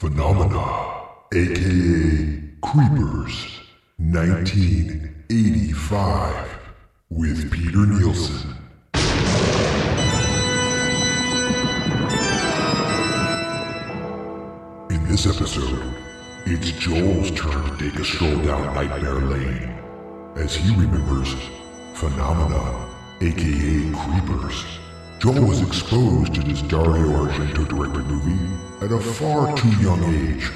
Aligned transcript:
Phenomena, 0.00 0.64
aka 1.34 2.40
Creepers, 2.62 3.34
1985, 3.98 6.58
with 7.10 7.50
Peter 7.52 7.84
Nielsen. 7.84 8.56
In 14.88 15.04
this 15.06 15.26
episode, 15.26 15.94
it's 16.46 16.70
Joel's 16.78 17.30
turn 17.32 17.62
to 17.62 17.76
take 17.76 17.96
a 18.00 18.02
stroll 18.02 18.38
down 18.38 18.74
Nightmare 18.74 19.20
Lane 19.20 19.78
as 20.36 20.56
he 20.56 20.74
remembers 20.76 21.34
Phenomena, 21.92 22.88
aka 23.20 23.92
Creepers. 23.92 24.64
Joel 25.20 25.48
was 25.48 25.60
exposed 25.60 26.32
to 26.32 26.40
this 26.40 26.62
Dario 26.62 27.26
Argento 27.26 27.68
directed 27.68 28.06
movie 28.06 28.56
at 28.82 28.90
a 28.90 28.98
far 28.98 29.54
too 29.54 29.68
young 29.76 30.02
age. 30.04 30.50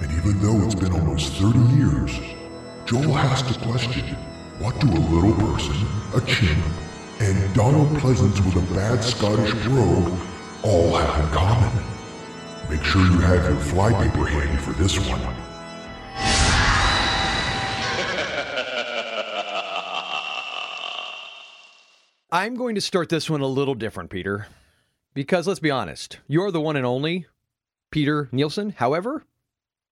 And 0.00 0.12
even 0.12 0.40
though 0.40 0.64
it's 0.64 0.76
been 0.76 0.92
almost 0.92 1.32
30 1.32 1.58
years, 1.74 2.16
Joel 2.84 3.14
has 3.14 3.42
to 3.42 3.58
question 3.58 4.14
what 4.60 4.78
do 4.78 4.86
a 4.86 5.02
little 5.10 5.34
person, 5.34 5.74
a 6.14 6.20
chimp, 6.20 6.64
and 7.18 7.52
Donald 7.52 7.88
Pleasence 7.98 8.38
with 8.44 8.54
a 8.54 8.74
bad 8.76 9.02
Scottish 9.02 9.52
brogue 9.64 10.16
all 10.62 10.94
have 10.94 11.24
in 11.24 11.30
common? 11.32 11.84
Make 12.70 12.84
sure 12.84 13.02
you 13.02 13.18
have 13.18 13.42
your 13.42 13.58
flypaper 13.58 14.24
handy 14.24 14.62
for 14.62 14.70
this 14.74 15.00
one. 15.00 15.55
I'm 22.30 22.54
going 22.56 22.74
to 22.74 22.80
start 22.80 23.08
this 23.08 23.30
one 23.30 23.40
a 23.40 23.46
little 23.46 23.74
different, 23.74 24.10
Peter, 24.10 24.48
because 25.14 25.46
let's 25.46 25.60
be 25.60 25.70
honest, 25.70 26.18
you're 26.26 26.50
the 26.50 26.60
one 26.60 26.76
and 26.76 26.84
only 26.86 27.26
Peter 27.90 28.28
Nielsen. 28.32 28.70
However, 28.70 29.24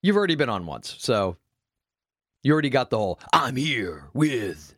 you've 0.02 0.16
already 0.16 0.34
been 0.34 0.48
on 0.48 0.66
once, 0.66 0.97
so 0.98 1.37
you 2.42 2.52
already 2.52 2.70
got 2.70 2.91
the 2.91 2.98
whole 2.98 3.20
I'm 3.33 3.56
here 3.56 4.08
with. 4.14 4.75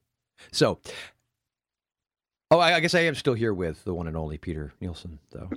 So, 0.53 0.80
oh, 2.50 2.58
I, 2.58 2.75
I 2.75 2.80
guess 2.80 2.95
I 2.95 3.00
am 3.00 3.14
still 3.14 3.34
here 3.34 3.55
with 3.55 3.83
the 3.84 3.95
one 3.95 4.06
and 4.06 4.17
only 4.17 4.36
Peter 4.36 4.75
Nielsen, 4.80 5.19
though. 5.30 5.48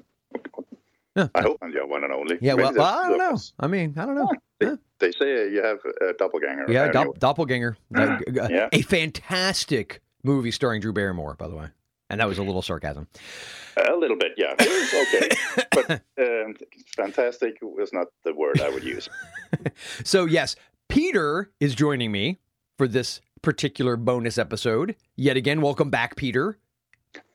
Yeah, 1.15 1.27
I 1.35 1.41
hope 1.41 1.57
I'm 1.61 1.71
your 1.71 1.85
one 1.87 2.03
and 2.05 2.13
only. 2.13 2.37
yeah 2.39 2.53
Maybe 2.53 2.77
well, 2.77 2.81
I 2.81 3.09
don't 3.09 3.17
know. 3.17 3.37
I 3.59 3.67
mean, 3.67 3.93
I 3.97 4.05
don't 4.05 4.15
know. 4.15 4.31
They, 4.59 4.67
Yeah. 4.67 4.75
they 4.99 5.11
say 5.11 5.51
you 5.51 5.61
have 5.63 5.79
a 6.01 6.13
doppelganger. 6.13 6.65
Yeah, 6.71 6.83
anyway. 6.85 6.93
Dopp- 7.05 7.19
Doppelganger. 7.19 7.75
Yeah. 8.49 8.69
A 8.71 8.81
fantastic 8.83 10.01
movie 10.23 10.51
starring 10.51 10.79
Drew 10.81 10.93
Barrymore, 10.93 11.33
by 11.35 11.47
the 11.49 11.55
way. 11.55 11.67
And 12.09 12.19
that 12.19 12.27
was 12.27 12.37
a 12.39 12.43
little 12.43 12.61
sarcasm. 12.61 13.07
A 13.77 13.95
little 13.95 14.17
bit, 14.17 14.31
yeah. 14.35 14.53
Okay. 14.59 15.29
but 15.71 16.01
um, 16.19 16.55
fantastic 16.95 17.57
was 17.61 17.93
not 17.93 18.07
the 18.25 18.33
word 18.33 18.59
I 18.61 18.69
would 18.69 18.83
use. 18.83 19.09
So, 20.03 20.25
yes, 20.25 20.55
Peter 20.87 21.51
is 21.59 21.73
joining 21.75 22.11
me 22.11 22.39
for 22.77 22.87
this 22.87 23.19
particular 23.41 23.97
bonus 23.97 24.37
episode. 24.37 24.95
Yet 25.17 25.35
again, 25.37 25.59
welcome 25.61 25.89
back, 25.89 26.15
Peter. 26.15 26.57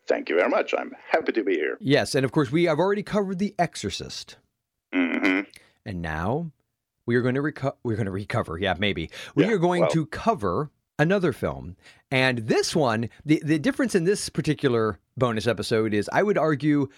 Thank 0.08 0.28
you 0.30 0.36
very 0.36 0.48
much. 0.48 0.72
I'm 0.76 0.92
happy 1.10 1.32
to 1.32 1.42
be 1.44 1.54
here. 1.54 1.76
Yes, 1.80 2.14
and 2.14 2.24
of 2.24 2.32
course, 2.32 2.50
we 2.52 2.64
have 2.64 2.78
already 2.78 3.02
covered 3.02 3.38
The 3.40 3.54
Exorcist. 3.58 4.36
hmm 4.94 5.40
And 5.84 6.00
now 6.02 6.50
we 7.04 7.16
are 7.16 7.22
going 7.22 7.34
to 7.34 7.42
reco- 7.42 7.76
we're 7.82 7.96
going 7.96 8.06
to 8.06 8.12
recover. 8.12 8.58
Yeah, 8.58 8.74
maybe. 8.78 9.10
We 9.34 9.44
Yeah, 9.44 9.52
are 9.52 9.58
going 9.58 9.82
well- 9.82 9.90
to 9.90 10.06
cover 10.06 10.70
another 10.98 11.32
film. 11.32 11.76
And 12.10 12.38
this 12.38 12.74
one, 12.74 13.08
the, 13.24 13.42
the 13.44 13.58
difference 13.58 13.94
in 13.94 14.04
this 14.04 14.28
particular 14.28 14.98
bonus 15.16 15.46
episode 15.46 15.94
is 15.94 16.08
I 16.12 16.22
would 16.22 16.38
argue 16.38 16.88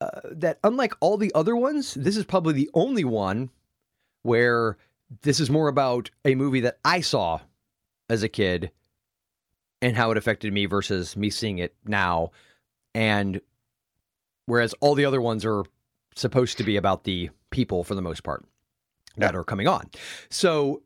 uh, 0.00 0.20
that 0.30 0.58
unlike 0.64 0.94
all 1.00 1.16
the 1.16 1.32
other 1.34 1.56
ones, 1.56 1.94
this 1.94 2.16
is 2.16 2.24
probably 2.24 2.54
the 2.54 2.70
only 2.74 3.04
one 3.04 3.50
where 4.22 4.76
this 5.22 5.40
is 5.40 5.50
more 5.50 5.68
about 5.68 6.10
a 6.24 6.34
movie 6.34 6.60
that 6.60 6.78
I 6.84 7.00
saw 7.00 7.40
as 8.08 8.22
a 8.22 8.28
kid 8.28 8.70
and 9.82 9.96
how 9.96 10.10
it 10.10 10.16
affected 10.16 10.52
me 10.52 10.66
versus 10.66 11.16
me 11.16 11.30
seeing 11.30 11.58
it 11.58 11.74
now. 11.84 12.30
And 12.94 13.40
whereas 14.46 14.74
all 14.80 14.94
the 14.94 15.04
other 15.04 15.20
ones 15.20 15.44
are 15.44 15.64
supposed 16.16 16.58
to 16.58 16.64
be 16.64 16.76
about 16.76 17.04
the 17.04 17.30
people 17.50 17.84
for 17.84 17.94
the 17.94 18.02
most 18.02 18.22
part 18.22 18.44
that 19.16 19.36
are 19.36 19.44
coming 19.44 19.68
on. 19.68 19.90
So 20.30 20.82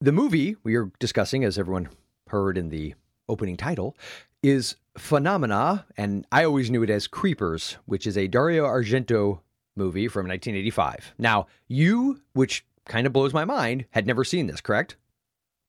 the 0.00 0.12
movie 0.12 0.56
we 0.62 0.76
are 0.76 0.90
discussing, 0.98 1.44
as 1.44 1.58
everyone 1.58 1.88
heard 2.28 2.56
in 2.58 2.68
the 2.70 2.94
opening 3.28 3.56
title, 3.56 3.96
is 4.42 4.76
Phenomena, 4.96 5.84
and 5.96 6.26
I 6.32 6.44
always 6.44 6.70
knew 6.70 6.82
it 6.82 6.90
as 6.90 7.06
Creepers, 7.06 7.76
which 7.86 8.06
is 8.06 8.16
a 8.16 8.26
Dario 8.26 8.64
Argento 8.64 9.40
movie 9.76 10.08
from 10.08 10.26
1985. 10.26 11.14
Now, 11.18 11.46
you, 11.68 12.20
which 12.32 12.64
kind 12.86 13.06
of 13.06 13.12
blows 13.12 13.32
my 13.32 13.44
mind, 13.44 13.84
had 13.90 14.06
never 14.06 14.24
seen 14.24 14.46
this, 14.46 14.60
correct? 14.60 14.96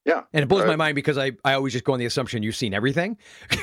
Yeah. 0.06 0.24
And 0.34 0.42
it 0.44 0.48
blows 0.48 0.66
my 0.66 0.74
Uh, 0.74 0.78
mind 0.78 0.96
because 0.96 1.18
I, 1.18 1.34
I 1.46 1.54
always 1.54 1.74
just 1.74 1.86
go 1.86 1.94
on 1.94 2.00
the 2.00 2.06
assumption 2.06 2.42
you've 2.42 2.56
seen 2.56 2.74
everything. 2.74 3.18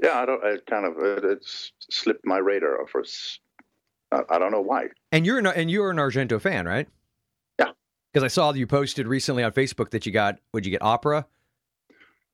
Yeah, 0.00 0.20
I 0.20 0.26
don't. 0.26 0.42
I 0.44 0.56
kind 0.70 0.84
of 0.86 0.98
it, 1.02 1.24
it's 1.24 1.72
slipped 1.90 2.24
my 2.24 2.38
radar 2.38 2.86
for. 2.86 3.02
I 4.12 4.38
don't 4.38 4.52
know 4.52 4.60
why. 4.60 4.86
And 5.10 5.26
you're 5.26 5.38
an, 5.38 5.46
and 5.46 5.68
you're 5.68 5.90
an 5.90 5.96
Argento 5.96 6.40
fan, 6.40 6.64
right? 6.66 6.88
Because 8.18 8.32
I 8.32 8.34
saw 8.34 8.52
you 8.52 8.66
posted 8.66 9.06
recently 9.06 9.44
on 9.44 9.52
Facebook 9.52 9.90
that 9.90 10.04
you 10.04 10.10
got, 10.10 10.40
would 10.52 10.66
you 10.66 10.72
get 10.72 10.82
opera? 10.82 11.24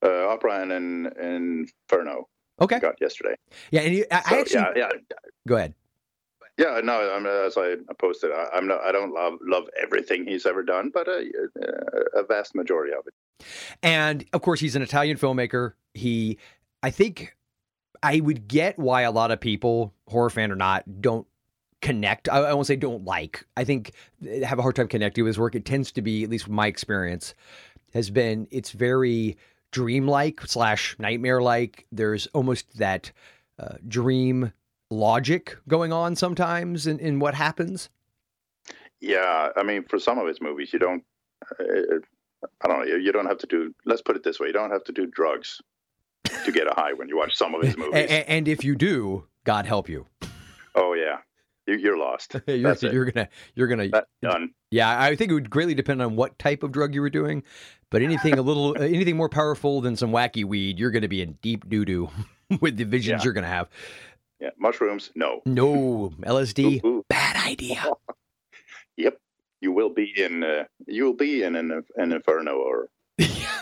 Uh, 0.02 0.28
Opera 0.28 0.62
and 0.62 0.72
in, 0.72 1.66
Inferno 1.78 2.26
Okay. 2.58 2.78
got 2.78 2.98
yesterday. 3.02 3.34
Yeah, 3.70 3.82
and 3.82 3.94
you, 3.94 4.06
I, 4.10 4.22
I 4.24 4.40
actually 4.40 4.60
yeah, 4.76 4.88
yeah, 4.94 5.18
go 5.46 5.56
ahead. 5.56 5.74
yeah. 6.56 6.80
No, 6.82 7.12
I'm, 7.14 7.26
as 7.26 7.58
I 7.58 7.74
posted, 7.98 8.30
I, 8.32 8.48
I'm 8.54 8.66
not. 8.66 8.80
I 8.80 8.92
don't 8.92 9.12
love 9.12 9.34
love 9.42 9.64
everything 9.78 10.26
he's 10.26 10.46
ever 10.46 10.62
done, 10.62 10.90
but 10.94 11.06
a, 11.06 11.30
a 12.14 12.24
vast 12.24 12.54
majority 12.54 12.94
of 12.94 13.06
it. 13.06 13.46
And 13.82 14.24
of 14.32 14.40
course, 14.40 14.60
he's 14.60 14.76
an 14.76 14.80
Italian 14.80 15.18
filmmaker. 15.18 15.72
He, 15.92 16.38
I 16.82 16.92
think, 16.92 17.36
I 18.02 18.20
would 18.20 18.48
get 18.48 18.78
why 18.78 19.02
a 19.02 19.10
lot 19.10 19.30
of 19.30 19.38
people, 19.38 19.92
horror 20.08 20.30
fan 20.30 20.50
or 20.50 20.56
not, 20.56 21.02
don't 21.02 21.26
connect. 21.84 22.30
I, 22.30 22.38
I 22.38 22.54
won't 22.54 22.66
say 22.66 22.76
don't 22.76 23.04
like. 23.04 23.44
I 23.56 23.64
think 23.64 23.92
they 24.20 24.40
have 24.40 24.58
a 24.58 24.62
hard 24.62 24.74
time 24.74 24.88
connecting 24.88 25.22
with 25.22 25.28
his 25.28 25.38
work. 25.38 25.54
It 25.54 25.66
tends 25.66 25.92
to 25.92 26.02
be, 26.02 26.24
at 26.24 26.30
least 26.30 26.48
my 26.48 26.66
experience, 26.66 27.34
has 27.92 28.10
been 28.10 28.48
it's 28.50 28.70
very 28.72 29.36
dreamlike 29.70 30.40
slash 30.46 30.96
nightmare 30.98 31.42
like. 31.42 31.86
There's 31.92 32.26
almost 32.28 32.78
that 32.78 33.12
uh, 33.58 33.76
dream 33.86 34.52
logic 34.90 35.56
going 35.68 35.92
on 35.92 36.16
sometimes 36.16 36.86
in, 36.86 36.98
in 36.98 37.18
what 37.18 37.34
happens. 37.34 37.90
Yeah, 39.00 39.50
I 39.54 39.62
mean, 39.62 39.84
for 39.84 39.98
some 39.98 40.18
of 40.18 40.26
his 40.26 40.40
movies, 40.40 40.72
you 40.72 40.78
don't. 40.78 41.04
Uh, 41.60 41.98
I 42.62 42.68
don't 42.68 42.78
know. 42.78 42.96
You, 42.96 43.12
don't 43.12 43.26
have 43.26 43.38
to 43.38 43.46
do. 43.46 43.74
Let's 43.84 44.00
put 44.00 44.16
it 44.16 44.24
this 44.24 44.40
way: 44.40 44.46
you 44.46 44.52
don't 44.54 44.70
have 44.70 44.84
to 44.84 44.92
do 44.92 45.06
drugs 45.06 45.60
to 46.44 46.50
get 46.50 46.66
a 46.66 46.74
high 46.74 46.94
when 46.94 47.08
you 47.08 47.18
watch 47.18 47.34
some 47.34 47.54
of 47.54 47.62
his 47.62 47.76
movies. 47.76 47.94
a- 47.94 48.30
and 48.30 48.48
if 48.48 48.64
you 48.64 48.74
do, 48.74 49.26
God 49.44 49.66
help 49.66 49.88
you. 49.90 50.06
oh 50.74 50.94
yeah, 50.94 51.18
you're 51.66 51.97
lost. 51.98 52.34
you're, 52.47 52.58
That's 52.62 52.82
it. 52.82 52.92
you're 52.92 53.04
gonna 53.10 53.28
you're 53.54 53.69
gonna 53.69 53.88
That's 53.88 54.06
done. 54.22 54.50
yeah 54.70 55.00
i 55.02 55.14
think 55.16 55.30
it 55.30 55.34
would 55.34 55.48
greatly 55.50 55.75
depend 55.75 56.02
on 56.02 56.16
what 56.16 56.38
type 56.38 56.62
of 56.62 56.72
drug 56.72 56.94
you 56.94 57.00
were 57.00 57.10
doing 57.10 57.42
but 57.91 58.02
anything 58.02 58.38
a 58.38 58.42
little 58.42 58.76
anything 58.82 59.16
more 59.16 59.28
powerful 59.28 59.80
than 59.80 59.97
some 59.97 60.10
wacky 60.10 60.44
weed 60.44 60.78
you're 60.78 60.91
gonna 60.91 61.08
be 61.08 61.22
in 61.22 61.38
deep 61.42 61.69
doo-doo 61.69 62.08
with 62.60 62.76
the 62.76 62.84
visions 62.84 63.20
Yeah. 63.20 63.25
you're 63.25 63.32
gonna 63.32 63.47
have 63.47 63.69
Yeah, 64.41 64.50
mushrooms. 64.58 65.10
No. 65.14 65.41
no 65.47 66.12
lsd 66.22 66.84
Ooh, 66.84 66.88
ooh. 66.88 67.04
bad 67.08 67.36
idea 67.48 67.82
Yep. 68.96 69.19
You 69.60 69.72
will 69.72 69.91
be 69.91 70.12
in. 70.16 70.44
Uh, 70.44 70.64
you 70.86 71.04
will 71.04 71.14
be 71.14 71.42
in 71.42 71.56
an, 71.56 71.82
an 71.96 72.12
inferno 72.12 72.52
or 72.58 72.88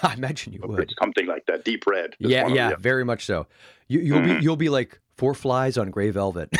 i 0.02 0.14
imagine 0.14 0.52
you 0.52 0.60
would 0.64 0.92
something 1.00 1.26
like 1.26 1.44
that. 1.46 1.64
Deep 1.64 1.86
red. 1.86 2.16
yeah 2.18 2.48
yeah 2.48 2.74
very 2.76 3.04
much 3.04 3.24
so 3.26 3.46
you, 3.88 4.00
you'll 4.00 4.20
be 4.22 4.28
Mhm. 4.30 4.42
you'll 4.42 4.56
be 4.56 4.68
like 4.68 4.98
four 5.16 5.32
flies 5.34 5.78
on 5.78 5.90
gray 5.90 6.10
velvet 6.10 6.50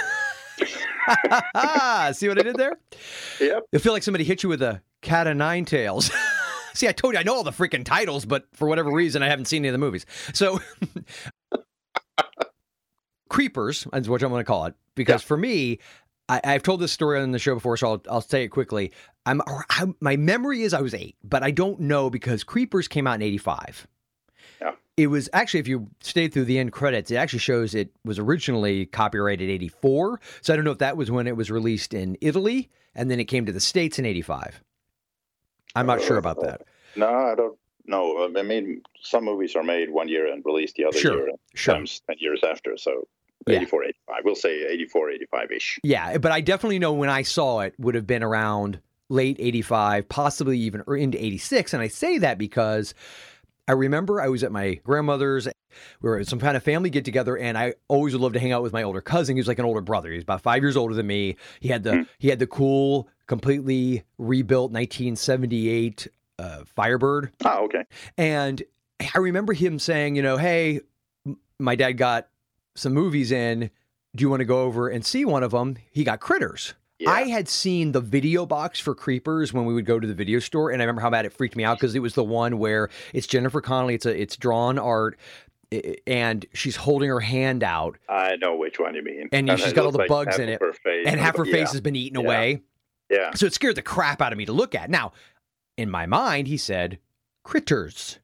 see 2.12 2.28
what 2.28 2.38
i 2.38 2.42
did 2.42 2.56
there 2.56 2.76
Yep. 3.40 3.64
I 3.74 3.78
feel 3.78 3.92
like 3.92 4.02
somebody 4.02 4.24
hit 4.24 4.42
you 4.42 4.48
with 4.48 4.62
a 4.62 4.82
cat 5.00 5.27
of 5.27 5.36
nine 5.36 5.65
tails. 5.65 6.10
See, 6.74 6.88
I 6.88 6.92
told 6.92 7.15
you 7.15 7.21
I 7.21 7.22
know 7.22 7.34
all 7.34 7.42
the 7.44 7.50
freaking 7.50 7.84
titles, 7.84 8.24
but 8.24 8.47
for 8.54 8.66
whatever 8.66 8.91
reason, 8.91 9.22
I 9.22 9.28
haven't 9.28 9.44
seen 9.47 9.62
any 9.62 9.68
of 9.68 9.72
the 9.72 9.78
movies. 9.78 10.06
So, 10.32 10.59
Creepers 13.28 13.86
is 13.92 14.09
what 14.09 14.22
I'm 14.22 14.30
going 14.30 14.41
to 14.41 14.44
call 14.44 14.66
it 14.66 14.74
because 14.94 15.22
for 15.22 15.36
me, 15.36 15.78
I, 16.28 16.41
I've 16.44 16.62
told 16.62 16.80
this 16.80 16.92
story 16.92 17.21
on 17.21 17.32
the 17.32 17.38
show 17.38 17.54
before, 17.54 17.77
so 17.77 17.92
I'll, 17.92 18.03
I'll 18.10 18.21
say 18.21 18.44
it 18.44 18.48
quickly. 18.48 18.92
I'm, 19.27 19.42
I'm 19.71 19.97
my 20.00 20.16
memory 20.16 20.62
is 20.62 20.72
I 20.74 20.80
was 20.80 20.94
eight, 20.94 21.16
but 21.22 21.42
I 21.42 21.50
don't 21.50 21.80
know 21.80 22.10
because 22.10 22.44
Creepers 22.44 22.88
came 22.88 23.06
out 23.06 23.15
in 23.16 23.22
'85. 23.22 23.86
It 24.97 25.06
was 25.06 25.28
actually, 25.33 25.60
if 25.60 25.68
you 25.68 25.89
stayed 26.00 26.34
through 26.34 26.44
the 26.44 26.59
end 26.59 26.72
credits, 26.72 27.10
it 27.10 27.16
actually 27.16 27.39
shows 27.39 27.74
it 27.74 27.91
was 28.04 28.18
originally 28.18 28.86
copyrighted 28.86 29.48
84. 29.48 30.21
So 30.42 30.53
I 30.53 30.56
don't 30.56 30.65
know 30.66 30.71
if 30.71 30.78
that 30.78 30.97
was 30.97 31.10
when 31.10 31.27
it 31.27 31.36
was 31.36 31.50
released 31.50 31.94
in 31.94 32.16
Italy 32.21 32.71
and 32.94 33.10
then 33.10 33.18
it 33.18 33.24
came 33.24 33.47
to 33.47 33.53
the 33.53 33.60
States 33.60 33.98
in 33.98 34.04
85. 34.04 34.62
I'm 35.74 35.86
not 35.86 36.03
sure 36.03 36.18
about 36.18 36.42
that. 36.42 36.62
No, 36.94 37.09
I 37.09 37.34
don't 37.34 37.59
know. 37.86 38.30
I 38.36 38.42
mean, 38.42 38.83
some 39.00 39.24
movies 39.24 39.56
are 39.56 39.62
made 39.62 39.91
one 39.91 40.09
year 40.09 40.30
and 40.30 40.44
released 40.44 40.74
the 40.77 40.84
other 40.84 40.98
Sure, 40.98 41.15
year, 41.16 41.28
and 41.28 41.39
sure. 41.54 41.72
sometimes 41.74 42.03
10 42.09 42.16
years 42.21 42.41
after. 42.44 42.77
So 42.77 43.09
Yeah. 43.47 43.56
84, 43.56 43.84
85. 43.84 44.24
We'll 44.24 44.34
say 44.34 44.66
84, 44.66 45.10
85 45.10 45.50
ish. 45.53 45.78
Yeah, 45.83 46.18
but 46.18 46.33
I 46.33 46.42
definitely 46.42 46.78
know 46.78 46.92
when 46.92 47.09
I 47.09 47.22
saw 47.22 47.60
it 47.60 47.74
would 47.78 47.94
have 47.94 48.06
been 48.06 48.22
around 48.22 48.78
late 49.09 49.36
85, 49.41 50.09
possibly 50.09 50.59
even 50.59 50.83
or 50.86 50.97
into 50.97 51.22
86. 51.22 51.72
And 51.72 51.83
I 51.83 51.89
say 51.89 52.18
that 52.18 52.36
because 52.36 52.94
I 53.68 53.72
remember 53.72 54.20
I 54.20 54.28
was 54.28 54.42
at 54.42 54.53
my 54.53 54.74
grandmother's. 54.82 55.47
We 56.00 56.10
were 56.10 56.18
at 56.18 56.26
some 56.26 56.41
kind 56.41 56.56
of 56.56 56.62
family 56.62 56.91
get 56.91 57.04
together, 57.04 57.36
and 57.36 57.56
I 57.56 57.74
always 57.88 58.12
would 58.12 58.20
love 58.20 58.32
to 58.34 58.41
hang 58.41 58.53
out 58.53 58.62
with 58.62 58.72
my 58.72 58.82
older 58.82 59.00
cousin. 59.00 59.36
He 59.36 59.41
was 59.41 59.48
like 59.48 59.59
an 59.59 59.64
older 59.64 59.80
brother. 59.80 60.10
He 60.10 60.16
was 60.16 60.24
about 60.24 60.42
five 60.42 60.62
years 60.62 60.76
older 60.76 60.94
than 60.94 61.06
me. 61.06 61.36
He 61.60 61.68
had 61.68 61.82
the 61.82 62.06
he 62.18 62.28
had 62.28 62.38
the 62.38 62.47
cool, 62.47 63.09
completely 63.26 64.03
rebuilt 64.18 64.72
1978 64.72 66.09
uh, 66.38 66.64
Firebird. 66.66 67.32
Oh, 67.44 67.64
okay. 67.64 67.84
And 68.18 68.62
I 69.14 69.18
remember 69.18 69.53
him 69.53 69.78
saying, 69.78 70.16
you 70.16 70.22
know, 70.22 70.36
hey, 70.36 70.80
my 71.58 71.76
dad 71.76 71.92
got 71.92 72.28
some 72.74 72.92
movies 72.92 73.32
in. 73.32 73.70
Do 74.15 74.22
you 74.22 74.28
want 74.28 74.41
to 74.41 74.44
go 74.44 74.62
over 74.62 74.88
and 74.88 75.04
see 75.04 75.24
one 75.24 75.42
of 75.42 75.53
them? 75.53 75.76
He 75.91 76.04
got 76.04 76.20
Critters. 76.20 76.74
Yeah. 77.03 77.10
I 77.10 77.22
had 77.28 77.49
seen 77.49 77.93
the 77.93 78.01
video 78.01 78.47
box 78.47 78.78
for 78.81 78.95
Creepers 78.95 79.53
when 79.53 79.65
we 79.65 79.75
would 79.75 79.87
go 79.87 79.99
to 79.99 80.07
the 80.07 80.15
video 80.15 80.39
store, 80.39 80.71
and 80.71 80.81
I 80.81 80.84
remember 80.84 81.03
how 81.03 81.10
bad 81.10 81.27
it 81.27 81.33
freaked 81.33 81.57
me 81.57 81.65
out 81.65 81.78
because 81.78 81.95
it 81.95 82.01
was 82.01 82.15
the 82.15 82.25
one 82.25 82.59
where 82.59 82.89
it's 83.13 83.27
Jennifer 83.27 83.60
Connelly. 83.60 83.95
It's 83.95 84.07
a 84.07 84.21
it's 84.21 84.37
drawn 84.37 84.78
art, 84.78 85.19
and 86.07 86.47
she's 86.54 86.77
holding 86.77 87.09
her 87.09 87.21
hand 87.21 87.63
out, 87.65 87.99
I 88.09 88.37
know 88.37 88.57
which 88.57 88.78
one 88.78 88.95
you 88.95 89.03
mean. 89.03 89.28
And 89.33 89.49
it 89.51 89.59
she's 89.59 89.72
got 89.72 89.84
all 89.84 89.93
the 89.93 89.99
like 89.99 90.09
bugs 90.09 90.39
in 90.39 90.49
it, 90.49 90.60
and 91.07 91.19
half 91.19 91.37
her 91.37 91.45
Yeah, 91.47 91.53
face 91.53 91.72
has 91.72 91.81
been 91.81 91.97
eaten 91.97 92.21
Yeah. 92.21 92.27
away. 92.27 92.63
Yeah. 93.10 93.34
So 93.34 93.47
it 93.47 93.53
scared 93.54 93.75
the 93.77 93.83
crap 93.83 94.22
out 94.22 94.33
of 94.33 94.39
me 94.39 94.45
to 94.47 94.53
look 94.53 94.75
at. 94.75 94.89
Now, 94.89 95.13
in 95.77 95.91
my 95.91 96.07
mind, 96.07 96.47
he 96.49 96.57
said, 96.57 96.99
Critters. 97.45 98.19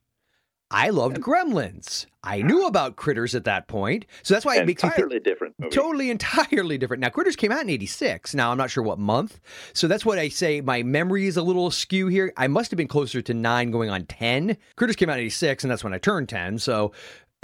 I 0.71 0.91
loved 0.91 1.17
Gremlins. 1.19 2.05
I 2.23 2.43
knew 2.43 2.67
about 2.67 2.97
Critters 2.97 3.35
at 3.35 3.45
that 3.45 3.69
point. 3.69 4.05
So 4.23 4.35
that's 4.35 4.45
why 4.45 4.57
it 4.59 4.67
makes 4.67 4.85
me 4.85 4.91
think 4.91 5.25
different 5.25 5.55
movie. 5.59 5.75
totally, 5.75 6.11
entirely 6.11 6.77
different. 6.77 7.01
Now, 7.01 7.09
Critters 7.09 7.37
came 7.37 7.51
out 7.51 7.63
in 7.63 7.71
86. 7.71 8.35
Now, 8.35 8.51
I'm 8.51 8.59
not 8.59 8.71
sure 8.71 8.83
what 8.85 8.99
month. 8.99 9.41
So 9.73 9.89
that's 9.89 10.05
what 10.05 10.19
I 10.19 10.29
say. 10.29 10.61
My 10.61 10.83
memory 10.83 11.27
is 11.27 11.39
a 11.39 11.43
little 11.43 11.67
askew 11.69 12.09
here. 12.09 12.35
I 12.37 12.49
must 12.49 12.71
have 12.71 12.77
been 12.77 12.87
closer 12.89 13.23
to 13.23 13.33
nine 13.33 13.71
going 13.71 13.89
on 13.89 14.05
10. 14.05 14.59
Critters 14.77 14.97
came 14.97 15.09
out 15.09 15.15
in 15.19 15.25
86, 15.25 15.65
and 15.65 15.71
that's 15.71 15.83
when 15.85 15.95
I 15.95 15.99
turned 15.99 16.29
10. 16.29 16.59
So, 16.59 16.93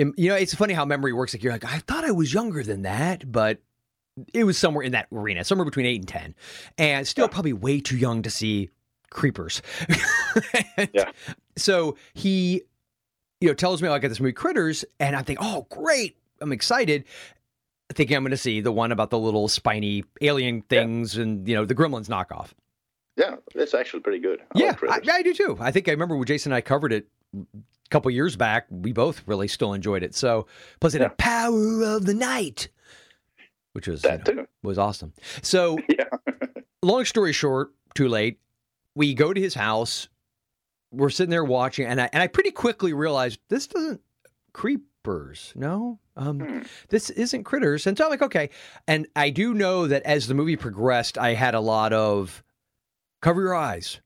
um, 0.02 0.12
you 0.18 0.28
know, 0.28 0.34
it's 0.36 0.54
funny 0.54 0.74
how 0.74 0.84
memory 0.84 1.14
works. 1.14 1.32
Like, 1.32 1.42
you're 1.42 1.52
like, 1.52 1.64
I 1.64 1.78
thought 1.78 2.04
I 2.04 2.10
was 2.10 2.34
younger 2.34 2.62
than 2.62 2.82
that, 2.82 3.30
but 3.32 3.58
it 4.34 4.44
was 4.44 4.58
somewhere 4.58 4.84
in 4.84 4.92
that 4.92 5.06
arena, 5.10 5.44
somewhere 5.44 5.64
between 5.64 5.86
8 5.86 6.00
and 6.00 6.08
10. 6.08 6.34
And 6.76 7.08
still 7.08 7.24
Yeah. 7.24 7.28
probably 7.32 7.52
way 7.54 7.80
too 7.80 7.96
young 7.96 8.20
to 8.22 8.30
see 8.30 8.68
Creepers. 9.10 9.62
And 10.76 10.88
Yeah. 10.92 11.10
So 11.56 11.96
he, 12.12 12.62
you 13.44 13.50
know, 13.50 13.54
tells 13.54 13.82
me, 13.82 13.88
oh, 13.88 13.92
I 13.92 13.98
got 13.98 14.08
this 14.08 14.20
movie 14.20 14.32
Critters, 14.32 14.86
and 14.98 15.14
I 15.14 15.20
think, 15.20 15.38
oh, 15.42 15.66
great. 15.70 16.16
I'm 16.40 16.50
excited 16.50 17.04
thinking 17.92 18.16
I'm 18.16 18.22
going 18.22 18.30
to 18.30 18.36
see 18.38 18.60
the 18.62 18.72
one 18.72 18.90
about 18.90 19.10
the 19.10 19.18
little 19.18 19.46
spiny 19.46 20.02
alien 20.22 20.62
things 20.62 21.16
and 21.18 21.46
you 21.46 21.54
know 21.54 21.64
the 21.66 21.74
Gremlins 21.74 22.08
knockoff. 22.08 22.48
Yeah, 23.16 23.36
it's 23.54 23.74
actually 23.74 24.00
pretty 24.00 24.18
good. 24.18 24.40
I 24.56 24.58
yeah, 24.58 24.74
like 24.82 25.08
I, 25.08 25.16
I 25.16 25.22
do 25.22 25.34
too. 25.34 25.56
I 25.60 25.70
think 25.70 25.86
I 25.88 25.92
remember 25.92 26.16
when 26.16 26.26
Jason 26.26 26.50
and 26.50 26.56
I 26.56 26.60
covered 26.62 26.92
it 26.94 27.06
a 27.36 27.44
couple 27.90 28.10
years 28.10 28.34
back. 28.36 28.66
We 28.70 28.92
both 28.92 29.22
really 29.26 29.46
still 29.46 29.74
enjoyed 29.74 30.02
it. 30.02 30.14
So 30.14 30.46
plus 30.80 30.94
it 30.94 31.02
Yeah. 31.02 31.08
had 31.08 31.18
Power 31.18 31.82
of 31.84 32.06
the 32.06 32.14
Night, 32.14 32.68
which 33.74 33.86
was 33.86 34.02
you 34.02 34.10
know, 34.10 34.18
too. 34.18 34.46
was 34.62 34.78
awesome. 34.78 35.12
So 35.42 35.78
Yeah. 35.88 36.04
long 36.82 37.04
story 37.04 37.32
short, 37.34 37.72
too 37.94 38.08
late. 38.08 38.40
We 38.96 39.12
go 39.14 39.32
to 39.34 39.40
his 39.40 39.54
house. 39.54 40.08
We're 40.96 41.10
sitting 41.10 41.30
there 41.30 41.44
watching, 41.44 41.86
and 41.86 42.00
I 42.00 42.08
and 42.12 42.22
I 42.22 42.26
pretty 42.26 42.50
quickly 42.50 42.92
realized 42.92 43.38
this 43.48 43.66
doesn't 43.66 44.00
creepers. 44.52 45.52
No, 45.56 45.98
um, 46.16 46.40
Hmm. 46.40 46.58
this 46.88 47.10
isn't 47.10 47.44
critters. 47.44 47.86
And 47.86 47.96
so 47.98 48.04
I'm 48.04 48.10
like, 48.10 48.22
okay. 48.22 48.50
And 48.86 49.06
I 49.16 49.30
do 49.30 49.52
know 49.54 49.86
that 49.86 50.02
as 50.04 50.26
the 50.28 50.34
movie 50.34 50.56
progressed, 50.56 51.18
I 51.18 51.34
had 51.34 51.54
a 51.54 51.60
lot 51.60 51.92
of 51.92 52.42
cover 53.20 53.42
your 53.42 53.54
eyes, 53.54 54.00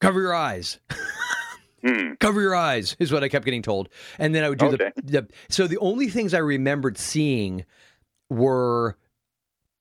cover 0.00 0.20
your 0.20 0.34
eyes, 0.34 0.78
Hmm. 1.82 2.12
cover 2.20 2.42
your 2.42 2.54
eyes 2.54 2.94
is 2.98 3.10
what 3.10 3.24
I 3.24 3.28
kept 3.30 3.44
getting 3.46 3.62
told. 3.62 3.88
And 4.18 4.34
then 4.34 4.44
I 4.44 4.50
would 4.50 4.58
do 4.58 4.66
Okay. 4.66 4.92
the, 4.96 5.22
the 5.22 5.28
so 5.48 5.66
the 5.66 5.78
only 5.78 6.08
things 6.08 6.34
I 6.34 6.38
remembered 6.38 6.98
seeing 6.98 7.64
were 8.28 8.98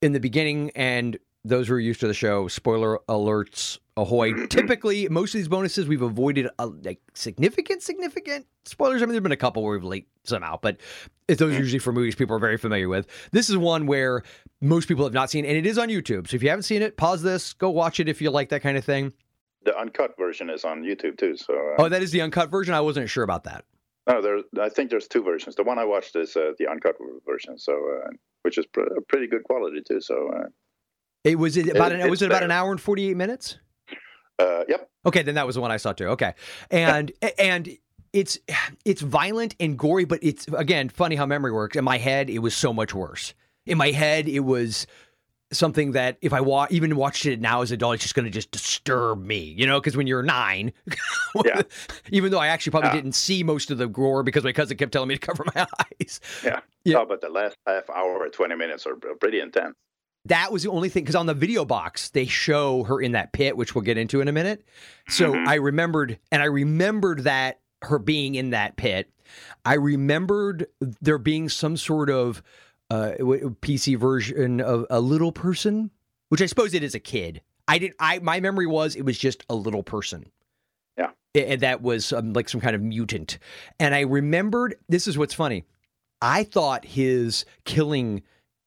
in 0.01 0.13
the 0.13 0.19
beginning 0.21 0.71
and 0.75 1.17
those 1.43 1.67
who 1.67 1.73
are 1.73 1.79
used 1.79 1.99
to 2.01 2.07
the 2.07 2.13
show, 2.13 2.47
spoiler 2.47 2.99
alerts 3.09 3.79
ahoy. 4.01 4.47
Typically, 4.47 5.07
most 5.09 5.33
of 5.33 5.39
these 5.39 5.47
bonuses 5.47 5.87
we've 5.87 6.01
avoided 6.01 6.47
a, 6.59 6.67
like 6.67 6.99
significant, 7.13 7.81
significant 7.83 8.45
spoilers. 8.65 9.01
I 9.01 9.05
mean, 9.05 9.13
there've 9.13 9.23
been 9.23 9.31
a 9.31 9.37
couple 9.37 9.63
where 9.63 9.73
we've 9.73 9.83
late 9.83 10.07
some 10.23 10.43
out, 10.43 10.61
but 10.61 10.77
it's 11.27 11.39
those 11.39 11.55
are 11.55 11.59
usually 11.59 11.79
for 11.79 11.91
movies 11.93 12.15
people 12.15 12.35
are 12.35 12.39
very 12.39 12.57
familiar 12.57 12.89
with. 12.89 13.07
This 13.31 13.49
is 13.49 13.57
one 13.57 13.85
where 13.87 14.23
most 14.61 14.87
people 14.87 15.03
have 15.05 15.13
not 15.13 15.29
seen, 15.29 15.45
and 15.45 15.55
it 15.57 15.65
is 15.65 15.77
on 15.77 15.89
YouTube. 15.89 16.27
So 16.27 16.35
if 16.35 16.43
you 16.43 16.49
haven't 16.49 16.63
seen 16.63 16.81
it, 16.81 16.97
pause 16.97 17.21
this, 17.21 17.53
go 17.53 17.69
watch 17.69 17.99
it 17.99 18.07
if 18.09 18.21
you 18.21 18.29
like 18.31 18.49
that 18.49 18.61
kind 18.61 18.77
of 18.77 18.83
thing. 18.85 19.13
The 19.63 19.77
uncut 19.77 20.11
version 20.17 20.49
is 20.49 20.63
on 20.63 20.83
YouTube 20.83 21.17
too. 21.17 21.35
So 21.35 21.53
uh, 21.53 21.83
Oh, 21.83 21.89
that 21.89 22.01
is 22.01 22.11
the 22.11 22.21
uncut 22.21 22.49
version. 22.49 22.73
I 22.73 22.81
wasn't 22.81 23.09
sure 23.09 23.23
about 23.23 23.43
that. 23.43 23.65
no, 24.07 24.21
there. 24.21 24.39
I 24.61 24.69
think 24.69 24.89
there's 24.89 25.07
two 25.07 25.21
versions. 25.21 25.55
The 25.55 25.63
one 25.63 25.77
I 25.77 25.85
watched 25.85 26.15
is 26.15 26.35
uh, 26.37 26.51
the 26.57 26.67
uncut 26.69 26.95
version, 27.27 27.57
so 27.57 27.73
uh, 27.73 28.09
which 28.43 28.57
is 28.57 28.65
pr- 28.67 28.83
pretty 29.09 29.27
good 29.27 29.43
quality 29.43 29.81
too. 29.85 29.99
So 29.99 30.29
uh, 30.33 30.47
It 31.25 31.37
was 31.37 31.57
it 31.57 31.67
about 31.69 31.91
It- 31.91 31.99
an, 31.99 32.09
was 32.09 32.21
it 32.21 32.27
about 32.27 32.43
an 32.43 32.51
hour 32.51 32.71
and 32.71 32.79
forty 32.79 33.09
eight 33.09 33.17
minutes? 33.17 33.57
Uh, 34.39 34.63
yep. 34.67 34.89
Okay, 35.05 35.21
then 35.23 35.35
that 35.35 35.45
was 35.45 35.55
the 35.55 35.61
one 35.61 35.71
I 35.71 35.77
saw 35.77 35.93
too. 35.93 36.07
Okay, 36.07 36.33
and 36.71 37.11
and 37.37 37.69
it's 38.13 38.39
it's 38.85 39.01
violent 39.01 39.55
and 39.59 39.77
gory, 39.77 40.05
but 40.05 40.19
it's 40.23 40.47
again 40.47 40.89
funny 40.89 41.15
how 41.15 41.25
memory 41.25 41.51
works. 41.51 41.75
In 41.77 41.83
my 41.83 41.97
head, 41.97 42.29
it 42.29 42.39
was 42.39 42.55
so 42.55 42.73
much 42.73 42.93
worse. 42.93 43.33
In 43.65 43.77
my 43.77 43.91
head, 43.91 44.27
it 44.27 44.39
was 44.41 44.87
something 45.51 45.93
that 45.93 46.15
if 46.21 46.31
I 46.31 46.41
wa- 46.41 46.67
even 46.69 46.95
watched 46.95 47.25
it 47.25 47.41
now 47.41 47.61
as 47.63 47.71
an 47.71 47.75
adult, 47.75 47.95
it's 47.95 48.03
just 48.03 48.13
going 48.13 48.25
to 48.25 48.29
just 48.31 48.51
disturb 48.51 49.25
me, 49.25 49.39
you 49.57 49.65
know? 49.65 49.79
Because 49.79 49.97
when 49.97 50.05
you're 50.05 50.21
nine, 50.21 50.71
Yeah. 51.43 51.63
even 52.11 52.31
though 52.31 52.37
I 52.39 52.47
actually 52.47 52.69
probably 52.69 52.89
Yeah. 52.89 52.95
didn't 52.97 53.13
see 53.13 53.41
most 53.43 53.71
of 53.71 53.79
the 53.79 53.87
gore 53.87 54.21
because 54.21 54.43
my 54.43 54.51
cousin 54.51 54.77
kept 54.77 54.91
telling 54.91 55.07
me 55.09 55.15
to 55.17 55.19
cover 55.25 55.43
my 55.55 55.65
eyes. 56.01 56.19
Yeah. 56.43 56.59
Yeah. 56.83 56.97
No, 56.99 57.05
but 57.07 57.21
the 57.21 57.29
last 57.29 57.57
half 57.65 57.89
hour 57.89 58.11
or 58.19 58.29
twenty 58.29 58.55
minutes 58.55 58.85
are 58.85 58.93
are 58.93 59.15
pretty 59.19 59.39
intense. 59.39 59.75
That 60.25 60.51
was 60.51 60.63
the 60.63 60.69
only 60.69 60.89
thing 60.89 61.03
because 61.03 61.15
on 61.15 61.25
the 61.25 61.33
video 61.33 61.65
box 61.65 62.09
they 62.09 62.25
show 62.25 62.83
her 62.83 63.01
in 63.01 63.13
that 63.13 63.31
pit, 63.33 63.55
which 63.57 63.73
we'll 63.73 63.83
get 63.83 63.97
into 63.97 64.21
in 64.21 64.27
a 64.27 64.31
minute. 64.33 64.63
So 65.07 65.33
Mhm. 65.33 65.47
I 65.47 65.55
remembered, 65.55 66.19
and 66.31 66.41
I 66.41 66.45
remembered 66.45 67.23
that 67.23 67.59
her 67.83 67.97
being 67.99 68.35
in 68.35 68.49
that 68.51 68.75
pit. 68.75 69.09
I 69.63 69.75
remembered 69.75 70.67
there 71.01 71.17
being 71.17 71.49
some 71.49 71.77
sort 71.77 72.09
of 72.09 72.43
uh, 72.91 73.11
PC 73.61 73.95
version 73.97 74.59
of 74.61 74.85
a 74.89 74.99
little 74.99 75.31
person, 75.31 75.91
which 76.29 76.41
I 76.41 76.47
suppose 76.47 76.73
it 76.73 76.83
is 76.83 76.95
a 76.95 76.99
kid. 76.99 77.41
I 77.67 77.77
did. 77.77 77.93
I 77.99 78.17
my 78.19 78.39
memory 78.39 78.65
was 78.65 78.95
it 78.95 79.03
was 79.05 79.17
just 79.17 79.45
a 79.49 79.53
little 79.55 79.83
person. 79.83 80.25
Yeah. 80.97 81.11
And 81.35 81.61
that 81.61 81.81
was 81.83 82.11
um, 82.11 82.33
like 82.33 82.49
some 82.49 82.59
kind 82.61 82.75
of 82.75 82.81
mutant. 82.81 83.37
And 83.79 83.93
I 83.93 84.01
remembered. 84.01 84.75
This 84.89 85.07
is 85.07 85.17
what's 85.17 85.35
funny. 85.35 85.65
I 86.21 86.43
thought 86.43 86.83
his 86.83 87.45
killing 87.63 88.23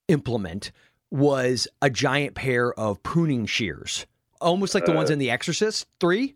implement 0.09 0.71
was 1.13 1.69
a 1.83 1.91
giant 1.91 2.35
pair 2.35 2.73
of 2.75 3.03
pruning 3.03 3.47
shears, 3.47 4.07
almost 4.41 4.75
like 4.75 4.85
the 4.87 4.93
ones 4.93 5.11
Uh, 5.11 5.15
in 5.15 5.19
The 5.19 5.31
Exorcist 5.31 5.87
Three. 6.01 6.35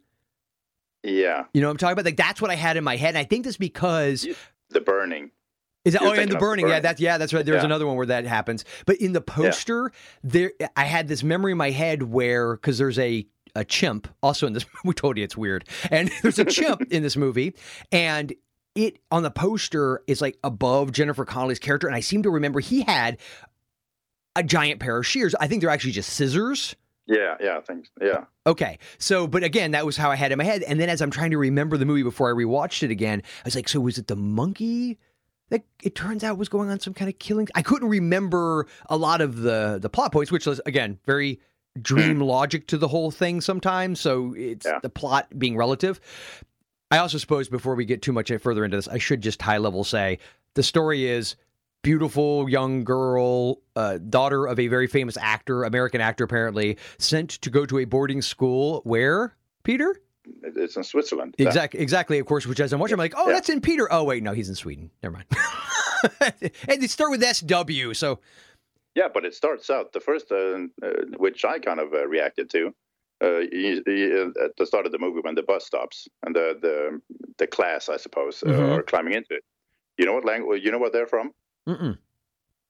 Yeah, 1.03 1.45
You 1.55 1.61
know 1.61 1.69
what 1.69 1.73
I'm 1.73 1.77
talking 1.79 1.93
about? 1.93 2.05
Like 2.05 2.17
that's 2.17 2.43
what 2.43 2.51
I 2.51 2.57
had 2.57 2.77
in 2.77 2.83
my 2.85 2.97
head. 2.97 3.11
And 3.11 3.19
I 3.19 3.25
think 3.25 3.45
that's 3.45 3.57
because 3.57 4.27
the 4.71 4.81
burning. 4.81 5.31
is 5.85 5.93
that 5.93 6.03
You're 6.03 6.11
oh 6.11 6.15
and 6.15 6.29
the 6.31 6.35
the 6.35 6.41
burning. 6.41 6.69
Yeah, 6.69 6.81
that's 6.81 7.01
yeah, 7.01 7.17
that's 7.17 7.33
right. 7.33 7.47
There's 7.47 7.61
Yeah. 7.63 7.65
another 7.67 7.87
one 7.87 7.97
where 7.97 8.07
that 8.07 8.27
happens. 8.27 8.65
But 8.87 8.97
in 8.97 9.13
the 9.13 9.21
poster, 9.21 9.93
there 10.25 10.51
I 10.77 10.85
had 10.85 11.07
this 11.07 11.23
memory 11.23 11.53
in 11.53 11.59
my 11.59 11.71
head 11.71 12.03
where 12.03 12.57
because 12.57 12.79
there's 12.79 12.99
a 12.99 13.25
a 13.55 13.65
chimp 13.65 14.09
also 14.23 14.47
in 14.47 14.53
this 14.53 14.67
we 14.85 14.95
told 14.95 15.17
you 15.17 15.23
it's 15.25 15.37
weird. 15.37 15.69
And 15.91 16.11
there's 16.23 16.39
a 16.41 16.45
chimp 16.45 16.83
in 16.91 17.03
this 17.05 17.17
movie 17.17 17.55
and 17.93 18.35
it 18.75 18.99
on 19.13 19.23
the 19.23 19.31
poster 19.31 20.03
is 20.09 20.21
like 20.21 20.37
above 20.43 20.91
Jennifer 20.93 21.25
Connelly's 21.25 21.61
character 21.61 21.87
and 21.87 21.95
I 21.95 22.01
seem 22.01 22.23
to 22.25 22.31
remember 22.31 22.59
he 22.61 22.83
had 22.83 23.17
a 24.37 24.43
giant 24.43 24.81
pair 24.81 24.97
of 24.99 25.07
shears. 25.07 25.35
I 25.35 25.49
think 25.49 25.61
they're 25.61 25.71
actually 25.71 25.93
just 25.93 26.11
scissors. 26.13 26.77
Yeah, 27.09 27.37
yeah, 27.41 27.57
I 27.57 27.61
think. 27.61 27.89
Yeah, 28.01 28.25
Okay. 28.47 28.79
So, 28.99 29.27
but 29.29 29.45
again, 29.45 29.71
that 29.73 29.87
was 29.87 29.97
how 29.97 30.11
I 30.11 30.17
had 30.17 30.31
it 30.31 30.35
in 30.35 30.39
my 30.39 30.45
head. 30.45 30.63
And 30.65 30.81
then 30.81 30.89
as 30.89 31.01
I'm 31.01 31.11
trying 31.13 31.31
to 31.31 31.39
remember 31.39 31.77
the 31.77 31.85
movie 31.87 32.03
before 32.03 32.29
I 32.29 32.35
rewatched 32.35 32.83
it 32.83 32.91
again, 32.91 33.23
I 33.25 33.43
was 33.45 33.55
like, 33.55 33.69
so 33.69 33.79
was 33.81 33.97
it 33.99 34.09
the 34.09 34.17
monkey 34.17 34.99
that 35.51 35.63
it 35.85 35.95
turns 35.95 36.25
out 36.25 36.37
was 36.37 36.49
going 36.49 36.69
on 36.69 36.81
some 36.81 36.95
kind 36.95 37.09
of 37.09 37.17
killing? 37.21 37.47
I 37.55 37.63
couldn't 37.63 37.89
remember 37.89 38.67
a 38.91 38.97
lot 38.97 39.21
of 39.21 39.37
the 39.43 39.79
the 39.81 39.89
plot 39.89 40.11
points, 40.13 40.33
which 40.33 40.47
was 40.47 40.61
again 40.67 40.99
very 41.07 41.39
dream 41.81 42.19
logic 42.21 42.67
to 42.69 42.77
the 42.79 42.89
whole 42.89 43.13
thing 43.13 43.41
sometimes. 43.41 44.01
So 44.01 44.35
it's 44.37 44.67
Yeah. 44.67 44.81
the 44.83 44.91
plot 44.91 45.29
being 45.39 45.57
relative. 45.57 46.01
I 46.91 46.99
also 46.99 47.19
suppose 47.19 47.49
before 47.49 47.77
we 47.77 47.85
get 47.85 48.03
too 48.03 48.13
much 48.13 48.33
further 48.41 48.65
into 48.65 48.77
this, 48.77 48.89
I 48.89 48.99
should 48.99 49.21
just 49.21 49.41
high 49.43 49.59
level 49.59 49.85
say 49.85 50.19
the 50.55 50.63
story 50.65 51.07
is 51.07 51.37
beautiful 51.87 52.49
young 52.51 52.83
girl, 52.83 53.61
uh, 53.77 53.99
daughter 53.99 54.45
of 54.47 54.59
a 54.59 54.67
very 54.67 54.89
famous 54.89 55.17
actor, 55.17 55.63
American 55.63 56.01
actor 56.01 56.25
apparently, 56.25 56.77
sent 56.99 57.31
to 57.31 57.49
go 57.49 57.65
to 57.65 57.79
a 57.79 57.85
boarding 57.85 58.21
school 58.21 58.81
where 58.83 59.37
Peter 59.63 59.95
it's 60.43 60.77
in 60.77 60.83
Switzerland. 60.83 61.37
Exactly 61.39 61.79
exactly 61.79 62.19
of 62.19 62.27
course. 62.27 62.45
Which 62.45 62.59
as 62.59 62.73
I'm 62.73 62.81
watching, 62.81 62.95
I'm 62.95 62.99
like, 62.99 63.15
oh, 63.17 63.29
Yeah. 63.29 63.35
that's 63.35 63.49
in 63.49 63.61
Peter. 63.61 63.87
Oh 63.93 64.03
wait, 64.03 64.25
no, 64.25 64.33
he's 64.33 64.49
in 64.49 64.57
Sweden. 64.57 64.91
Never 65.01 65.13
mind. 65.19 66.33
and 66.69 66.83
they 66.83 66.89
start 66.89 67.13
with 67.13 67.23
SW, 67.23 67.93
so 67.95 68.19
Yeah, 68.97 69.07
but 69.15 69.25
it 69.25 69.35
starts 69.35 69.71
out 69.71 69.93
the 69.93 70.01
first, 70.01 70.33
uh, 70.33 70.59
uh, 70.85 70.89
which 71.19 71.45
I 71.45 71.61
kind 71.61 71.79
of 71.79 71.93
uh, 71.95 72.09
reacted 72.09 72.51
to, 72.51 72.75
uh, 73.25 73.41
he, 73.53 73.81
he, 73.87 74.13
uh, 74.13 74.45
at 74.45 74.57
the 74.59 74.67
start 74.67 74.87
of 74.87 74.93
the 74.93 74.99
movie 74.99 75.21
when 75.21 75.37
the 75.37 75.45
bus 75.45 75.65
stops 75.65 76.09
and 76.25 76.35
the 76.35 76.59
the, 76.61 77.01
the 77.39 77.47
class, 77.47 77.89
I 77.89 77.97
suppose, 77.97 78.43
uh, 78.43 78.49
Mhm. 78.49 78.77
are 78.79 78.83
climbing 78.83 79.15
into 79.15 79.35
it. 79.39 79.45
You 79.99 80.07
know 80.07 80.15
what 80.15 80.25
language? 80.25 80.63
You 80.65 80.73
know 80.73 80.79
what 80.79 80.93
they're 80.93 81.07
from? 81.07 81.31
Mm-mm. 81.69 81.99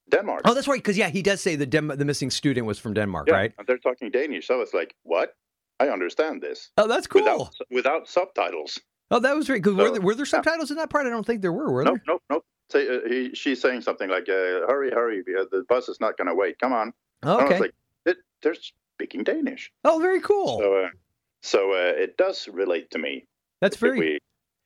Denmark. 0.09 0.41
Oh, 0.45 0.53
that's 0.53 0.67
right. 0.67 0.77
Because 0.79 0.97
yeah, 0.97 1.09
he 1.09 1.21
does 1.21 1.41
say 1.41 1.55
the 1.55 1.65
Dem- 1.65 1.87
the 1.95 2.05
missing 2.05 2.31
student 2.31 2.65
was 2.65 2.79
from 2.79 2.93
Denmark, 2.93 3.27
yeah, 3.27 3.35
right? 3.35 3.53
and 3.57 3.67
they're 3.67 3.77
talking 3.77 4.09
Danish. 4.11 4.47
So 4.47 4.61
it's 4.61 4.73
like, 4.73 4.95
what? 5.03 5.35
I 5.79 5.89
understand 5.89 6.41
this 6.41 6.71
Oh, 6.77 6.87
that's 6.87 7.05
cool. 7.07 7.21
without 7.21 7.53
without 7.69 8.07
subtitles. 8.07 8.79
oh, 9.11 9.19
that 9.19 9.35
was 9.35 9.45
great. 9.47 9.61
Because 9.61 9.75
were, 9.77 9.91
there, 9.91 10.01
were 10.01 10.15
there 10.15 10.25
subtitles 10.25 10.71
in 10.71 10.77
that 10.77 10.89
part? 10.89 11.05
I 11.05 11.09
don't 11.09 11.25
think 11.25 11.41
there 11.41 11.51
were. 11.53 11.71
Were 11.71 11.83
Nope, 11.83 11.99
there? 12.07 12.15
nope, 12.15 12.23
nope. 12.29 12.45
Uh, 12.73 13.07
he, 13.07 13.31
she's 13.33 13.61
saying 13.61 13.81
something 13.81 14.09
like, 14.09 14.27
uh, 14.27 14.65
"Hurry, 14.67 14.89
hurry! 14.91 15.23
uh, 15.39 15.45
The 15.51 15.63
bus 15.69 15.87
is 15.87 15.99
not 16.01 16.17
going 16.17 16.27
to 16.27 16.35
wait. 16.35 16.57
Come 16.59 16.73
on!" 16.73 16.93
Oh, 17.23 17.35
okay. 17.41 17.51
was 17.53 17.59
like, 17.61 17.73
"It- 18.05 18.17
"They're 18.41 18.55
speaking 18.55 19.23
Danish." 19.23 19.71
oh, 19.85 19.99
very 19.99 20.19
cool. 20.21 20.59
So, 20.59 20.75
uh, 20.83 20.89
so 21.41 21.71
uh, 21.73 21.93
it 22.03 22.17
does 22.17 22.47
relate 22.47 22.89
to 22.91 22.97
me. 22.97 23.25
that's 23.61 23.77
very. 23.77 23.99
we- 23.99 24.19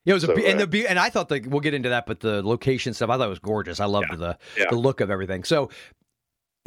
Yeah, 0.05 0.11
it 0.11 0.13
was 0.15 0.23
a 0.23 0.27
So, 0.27 0.35
be- 0.35 0.47
and 0.47 0.59
the 0.59 0.67
be- 0.67 0.87
and 0.87 0.97
I 0.97 1.09
thought 1.09 1.29
that 1.29 1.45
we'll 1.45 1.59
get 1.59 1.73
into 1.73 1.89
that, 1.89 2.05
but 2.07 2.19
the 2.21 2.41
location 2.41 2.93
stuff 2.93 3.09
I 3.09 3.17
thought 3.17 3.27
it 3.27 3.29
was 3.29 3.39
gorgeous. 3.39 3.79
I 3.79 3.85
loved 3.85 4.17
the 4.17 4.37
yeah. 4.57 4.65
the 4.69 4.75
look 4.75 4.99
of 4.99 5.11
everything. 5.11 5.43
So 5.43 5.69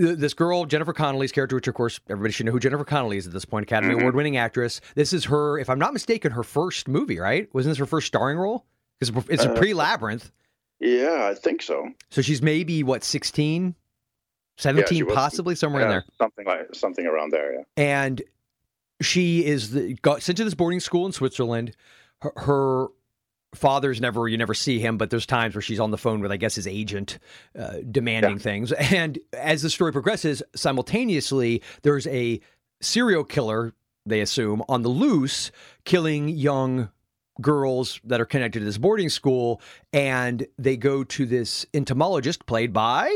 th- 0.01 0.19
this 0.19 0.35
girl 0.35 0.65
Jennifer 0.67 0.93
Connelly's 0.93 1.33
character, 1.33 1.57
which 1.57 1.67
of 1.67 1.75
course 1.75 1.99
everybody 2.09 2.33
should 2.33 2.47
know 2.47 2.53
who 2.53 2.61
Jennifer 2.61 2.85
Connelly 2.85 3.17
is 3.17 3.27
at 3.27 3.33
this 3.33 3.45
point, 3.45 3.65
Academy 3.65 3.95
Mhm. 3.95 4.01
Award 4.03 4.15
winning 4.15 4.37
actress. 4.37 4.81
This 4.95 5.13
is 5.13 5.25
her, 5.27 5.59
if 5.59 5.69
I'm 5.69 5.79
not 5.81 5.93
mistaken, 5.93 6.31
her 6.33 6.45
first 6.45 6.87
movie, 6.87 7.19
right? 7.19 7.53
Wasn't 7.55 7.71
this 7.73 7.79
her 7.79 7.87
first 7.87 8.07
starring 8.07 8.39
role? 8.39 8.67
Because 9.01 9.25
it's 9.29 9.45
a 9.45 9.51
Uh, 9.53 9.57
pre 9.57 9.75
Labyrinth, 9.75 10.31
Yeah, 10.79 11.29
I 11.31 11.35
think 11.35 11.61
so. 11.63 11.89
so 12.11 12.23
she's 12.23 12.41
maybe 12.41 12.85
what 12.85 13.03
16, 13.03 13.75
17, 14.59 15.07
was- 15.07 15.15
possibly 15.15 15.57
somewhere 15.57 15.83
in 15.83 15.89
there. 15.89 16.05
something 16.19 16.47
like 16.47 16.73
something 16.75 17.05
around 17.07 17.31
there. 17.33 17.53
Yeah. 17.55 17.63
and 17.77 18.23
she 19.01 19.45
is 19.45 19.73
the, 19.73 19.95
got 20.03 20.23
sent 20.23 20.39
to 20.39 20.45
this 20.45 20.55
boarding 20.55 20.79
school 20.79 21.05
in 21.05 21.11
Switzerland. 21.11 21.75
Her, 22.23 22.33
her 22.37 22.87
father's 23.55 24.01
never 24.01 24.29
you 24.29 24.37
never 24.37 24.55
see 24.55 24.79
him, 24.79 24.99
but 24.99 25.11
there's 25.11 25.27
times 25.27 25.55
where 25.55 25.63
she's 25.63 25.81
on 25.81 25.91
the 25.91 25.99
phone 25.99 26.21
with 26.21 26.31
I 26.33 26.37
guess 26.37 26.55
his 26.55 26.67
agent, 26.67 27.19
uh, 27.59 27.77
demanding 27.91 28.33
Yeah. 28.33 28.39
things. 28.39 28.73
And 28.95 29.19
as 29.33 29.63
the 29.63 29.71
story 29.71 29.93
progresses, 29.93 30.43
simultaneously 30.55 31.63
there's 31.83 32.07
a 32.09 32.41
serial 32.81 33.25
killer 33.25 33.73
they 34.07 34.21
assume 34.21 34.63
on 34.69 34.83
the 34.83 34.89
loose, 34.91 35.51
killing 35.85 36.29
young 36.29 36.91
girls 37.41 38.01
that 38.05 38.21
are 38.21 38.27
connected 38.27 38.59
to 38.61 38.65
this 38.65 38.79
boarding 38.79 39.09
school, 39.09 39.61
and 39.93 40.47
they 40.59 40.77
go 40.77 41.03
to 41.05 41.27
this 41.27 41.67
entomologist 41.75 42.47
played 42.47 42.73
by 42.73 43.11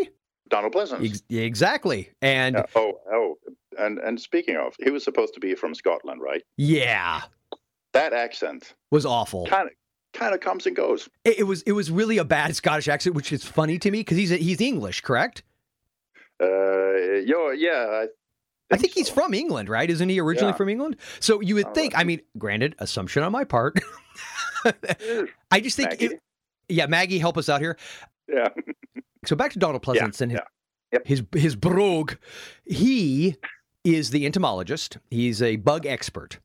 Donald 0.48 0.72
Pleasence. 0.72 1.04
ex- 1.04 1.22
exactly, 1.28 2.10
and 2.22 2.56
Yeah. 2.56 2.64
Oh, 2.74 2.92
oh, 3.12 3.38
and 3.78 3.98
and 3.98 4.18
speaking 4.20 4.56
of, 4.56 4.74
he 4.82 4.90
was 4.90 5.04
supposed 5.04 5.34
to 5.34 5.40
be 5.40 5.54
from 5.54 5.74
Scotland, 5.74 6.20
right? 6.22 6.42
yeah, 6.56 7.20
That 7.92 8.12
accent 8.12 8.74
was 8.90 9.04
awful. 9.06 9.46
kind 9.46 9.68
of 9.68 9.74
kind 10.18 10.34
of 10.34 10.40
comes 10.40 10.66
and 10.66 10.74
goes. 10.76 11.08
It, 11.24 11.40
it 11.40 11.42
was 11.44 11.62
it 11.62 11.72
was 11.72 11.90
really 11.90 12.18
a 12.18 12.24
bad 12.24 12.54
Scottish 12.56 12.88
accent, 12.88 13.14
which 13.14 13.32
is 13.32 13.44
funny 13.44 13.78
to 13.78 13.90
me 13.90 14.00
because 14.00 14.16
he's 14.16 14.30
he's 14.30 14.60
English, 14.60 15.00
correct? 15.02 15.42
Uh, 16.40 16.46
yo, 17.24 17.50
yeah, 17.50 17.86
I 17.90 18.00
think, 18.06 18.10
I 18.72 18.76
think 18.76 18.92
he's 18.92 19.08
from 19.08 19.34
England, 19.34 19.68
right? 19.68 19.88
Isn't 19.90 20.08
he 20.08 20.20
originally 20.20 20.52
Yeah. 20.52 20.56
from 20.56 20.68
England? 20.68 20.96
So 21.20 21.40
you 21.40 21.54
would 21.56 21.66
Uh, 21.66 21.72
think. 21.72 21.96
I 21.98 22.04
mean, 22.04 22.20
granted, 22.36 22.74
assumption 22.78 23.22
on 23.22 23.32
my 23.32 23.44
part. 23.44 23.78
I 25.50 25.60
just 25.60 25.76
think, 25.76 25.90
Maggie. 25.90 26.06
it- 26.06 26.20
yeah, 26.68 26.86
Maggie, 26.86 27.18
help 27.18 27.38
us 27.38 27.48
out 27.48 27.60
here. 27.60 27.76
Yeah, 28.28 28.48
So 29.24 29.34
back 29.36 29.52
to 29.52 29.58
Donald 29.58 29.82
Pleasence 29.82 30.20
and 30.20 30.30
his, 30.32 30.40
yeah. 30.40 30.46
Yep. 30.92 31.06
his 31.06 31.22
his 31.34 31.56
brogue. 31.56 32.14
He 32.66 33.36
is 33.84 34.10
the 34.10 34.26
entomologist. 34.26 34.98
He's 35.10 35.40
a 35.42 35.56
bug 35.56 35.86
expert, 35.86 36.38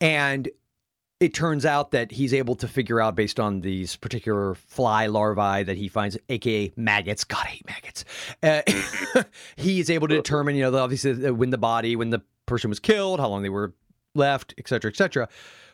and 0.00 0.48
it 1.20 1.34
turns 1.34 1.66
out 1.66 1.90
that 1.90 2.10
he's 2.10 2.32
able 2.32 2.56
to 2.56 2.66
figure 2.66 3.00
out 3.00 3.14
based 3.14 3.38
on 3.38 3.60
these 3.60 3.96
particular 3.96 4.54
fly 4.54 5.06
larvae 5.06 5.62
that 5.64 5.76
he 5.76 5.86
finds, 5.86 6.16
aka 6.30 6.72
maggots. 6.76 7.24
God, 7.24 7.44
I 7.44 7.48
hate 7.48 7.66
maggots. 7.66 8.04
Uh, 8.42 8.62
he 9.56 9.80
is 9.80 9.90
able 9.90 10.08
to 10.08 10.16
determine, 10.16 10.56
you 10.56 10.62
know, 10.62 10.76
obviously 10.78 11.30
when 11.30 11.50
the 11.50 11.58
body, 11.58 11.94
when 11.94 12.08
the 12.08 12.22
person 12.46 12.70
was 12.70 12.80
killed, 12.80 13.20
how 13.20 13.28
long 13.28 13.42
they 13.42 13.50
were 13.50 13.74
left, 14.14 14.54
et 14.56 14.66
cetera, 14.66 14.90
et 14.90 14.96
cetera. 14.96 15.28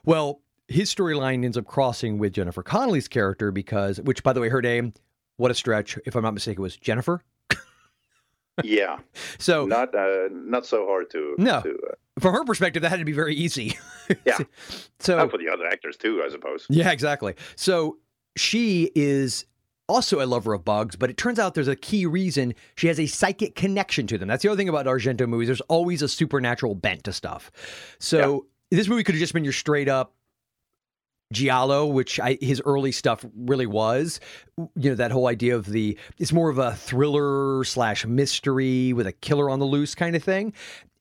Well, 0.05 0.41
his 0.67 0.93
storyline 0.93 1.45
ends 1.45 1.57
up 1.57 1.65
crossing 1.65 2.19
with 2.19 2.33
Jennifer 2.33 2.65
Connelly's 2.65 3.07
character 3.07 3.53
because, 3.53 4.01
which, 4.01 4.25
by 4.25 4.33
the 4.33 4.41
way, 4.41 4.49
her 4.49 4.61
name, 4.61 4.95
what 5.37 5.53
a 5.53 5.55
stretch, 5.55 5.97
if 6.07 6.17
I'm 6.17 6.23
not 6.23 6.35
mistaken, 6.35 6.61
was 6.61 6.77
Jennifer. 6.77 7.23
yeah. 8.65 8.99
So 9.39 9.67
Not 9.67 9.95
uh, 9.95 10.29
not 10.31 10.67
so 10.67 10.87
hard 10.87 11.09
to 11.11 11.37
No. 11.39 11.61
To, 11.61 11.71
uh, 11.71 11.95
from 12.19 12.35
her 12.35 12.45
perspective, 12.45 12.83
that 12.83 12.89
had 12.89 12.99
to 12.99 13.05
be 13.05 13.13
very 13.13 13.35
easy. 13.35 13.79
Yeah. 14.25 14.39
so 15.01 15.19
and 15.19 15.31
for 15.31 15.39
the 15.39 15.49
other 15.49 15.67
actors 15.67 15.97
too, 15.97 16.23
I 16.25 16.31
suppose. 16.31 16.67
yeah, 16.69 16.91
exactly. 16.91 17.35
So 17.57 17.99
she 18.37 18.91
is 18.95 19.47
also 19.89 20.25
a 20.25 20.27
lover 20.27 20.53
of 20.55 20.65
bugs, 20.65 20.97
but 20.97 21.11
it 21.11 21.17
turns 21.17 21.39
out 21.39 21.55
there's 21.55 21.69
a 21.69 21.77
key 21.77 22.07
reason 22.07 22.55
she 22.77 22.89
has 22.89 22.99
a 22.99 23.07
psychic 23.07 23.55
connection 23.55 24.07
to 24.09 24.19
them. 24.19 24.29
That's 24.29 24.43
the 24.43 24.49
other 24.49 24.57
thing 24.57 24.69
about 24.69 24.87
Argento 24.87 25.29
movies. 25.29 25.49
There's 25.49 25.61
always 25.63 26.03
a 26.03 26.09
supernatural 26.09 26.75
bent 26.75 27.05
to 27.05 27.13
stuff. 27.13 27.51
So 27.99 28.47
this 28.71 28.89
movie 28.89 29.05
could 29.05 29.15
have 29.15 29.21
just 29.21 29.33
been 29.33 29.45
your 29.45 29.53
straight 29.53 29.89
up 29.89 30.15
Giallo, 31.33 31.87
which 31.87 32.21
I, 32.21 32.39
his 32.41 32.63
early 32.65 32.93
stuff 32.93 33.25
really 33.37 33.67
was. 33.67 34.21
You 34.57 34.91
know, 34.91 34.95
that 34.95 35.11
whole 35.11 35.27
idea 35.27 35.57
of 35.57 35.67
the, 35.67 35.99
it's 36.19 36.33
more 36.33 36.51
of 36.51 36.59
a 36.59 36.75
thriller 36.75 37.65
slash 37.65 38.07
mystery 38.07 38.93
with 38.93 39.07
a 39.07 39.13
killer 39.13 39.51
on 39.51 39.59
the 39.59 39.65
loose 39.65 39.95
kind 39.95 40.15
of 40.15 40.23
thing. 40.23 40.53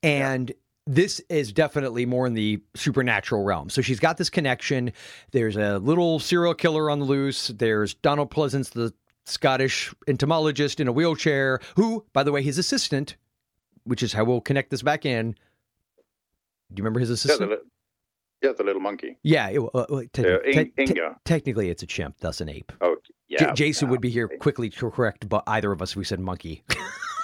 And 0.01 0.51
this 0.87 1.19
is 1.29 1.51
definitely 1.51 2.05
more 2.05 2.27
in 2.27 2.33
the 2.33 2.61
supernatural 2.75 3.43
realm. 3.43 3.69
So 3.69 3.81
she's 3.81 3.99
got 3.99 4.17
this 4.17 4.29
connection. 4.29 4.91
There's 5.31 5.57
a 5.57 5.79
little 5.79 6.19
serial 6.19 6.53
killer 6.53 6.89
on 6.89 6.99
the 6.99 7.05
loose. 7.05 7.47
There's 7.47 7.93
Donald 7.95 8.29
Pleasence, 8.31 8.69
the 8.69 8.93
Scottish 9.25 9.93
entomologist 10.07 10.79
in 10.79 10.87
a 10.87 10.91
wheelchair, 10.91 11.59
who, 11.75 12.05
by 12.13 12.21
the 12.23 12.31
way, 12.31 12.43
his 12.43 12.59
assistant, 12.59 13.15
which 13.85 14.03
is 14.03 14.13
how 14.13 14.23
we'll 14.23 14.41
connect 14.41 14.69
this 14.69 14.83
back 14.83 15.05
in. 15.05 15.31
Do 15.31 15.37
you 16.79 16.83
remember 16.83 16.99
his 16.99 17.09
Yeah, 17.09 17.13
assistant? 17.15 17.49
the, 17.49 17.55
li- 17.55 17.61
yeah, 18.43 18.51
the 18.55 18.63
little 18.63 18.81
monkey. 18.81 19.17
Yeah, 19.23 19.49
it, 19.49 19.59
uh, 19.73 19.85
te- 20.13 20.23
Uh, 20.31 20.37
te- 20.39 20.51
In- 20.59 20.71
te- 20.75 20.83
Inga. 20.83 21.15
technically 21.25 21.69
it's 21.71 21.81
a 21.81 21.87
chimp, 21.87 22.17
thus 22.19 22.41
an 22.41 22.49
ape. 22.49 22.71
Oh, 22.81 22.95
J- 23.29 23.37
yeah. 23.39 23.53
Jason 23.53 23.87
yeah. 23.87 23.91
would 23.91 24.01
be 24.01 24.11
here 24.11 24.27
quickly 24.27 24.69
to 24.69 24.91
correct 24.91 25.27
but 25.27 25.43
either 25.47 25.71
of 25.71 25.81
us 25.81 25.91
if 25.91 25.97
we 25.97 26.03
said 26.03 26.19
monkey. 26.19 26.63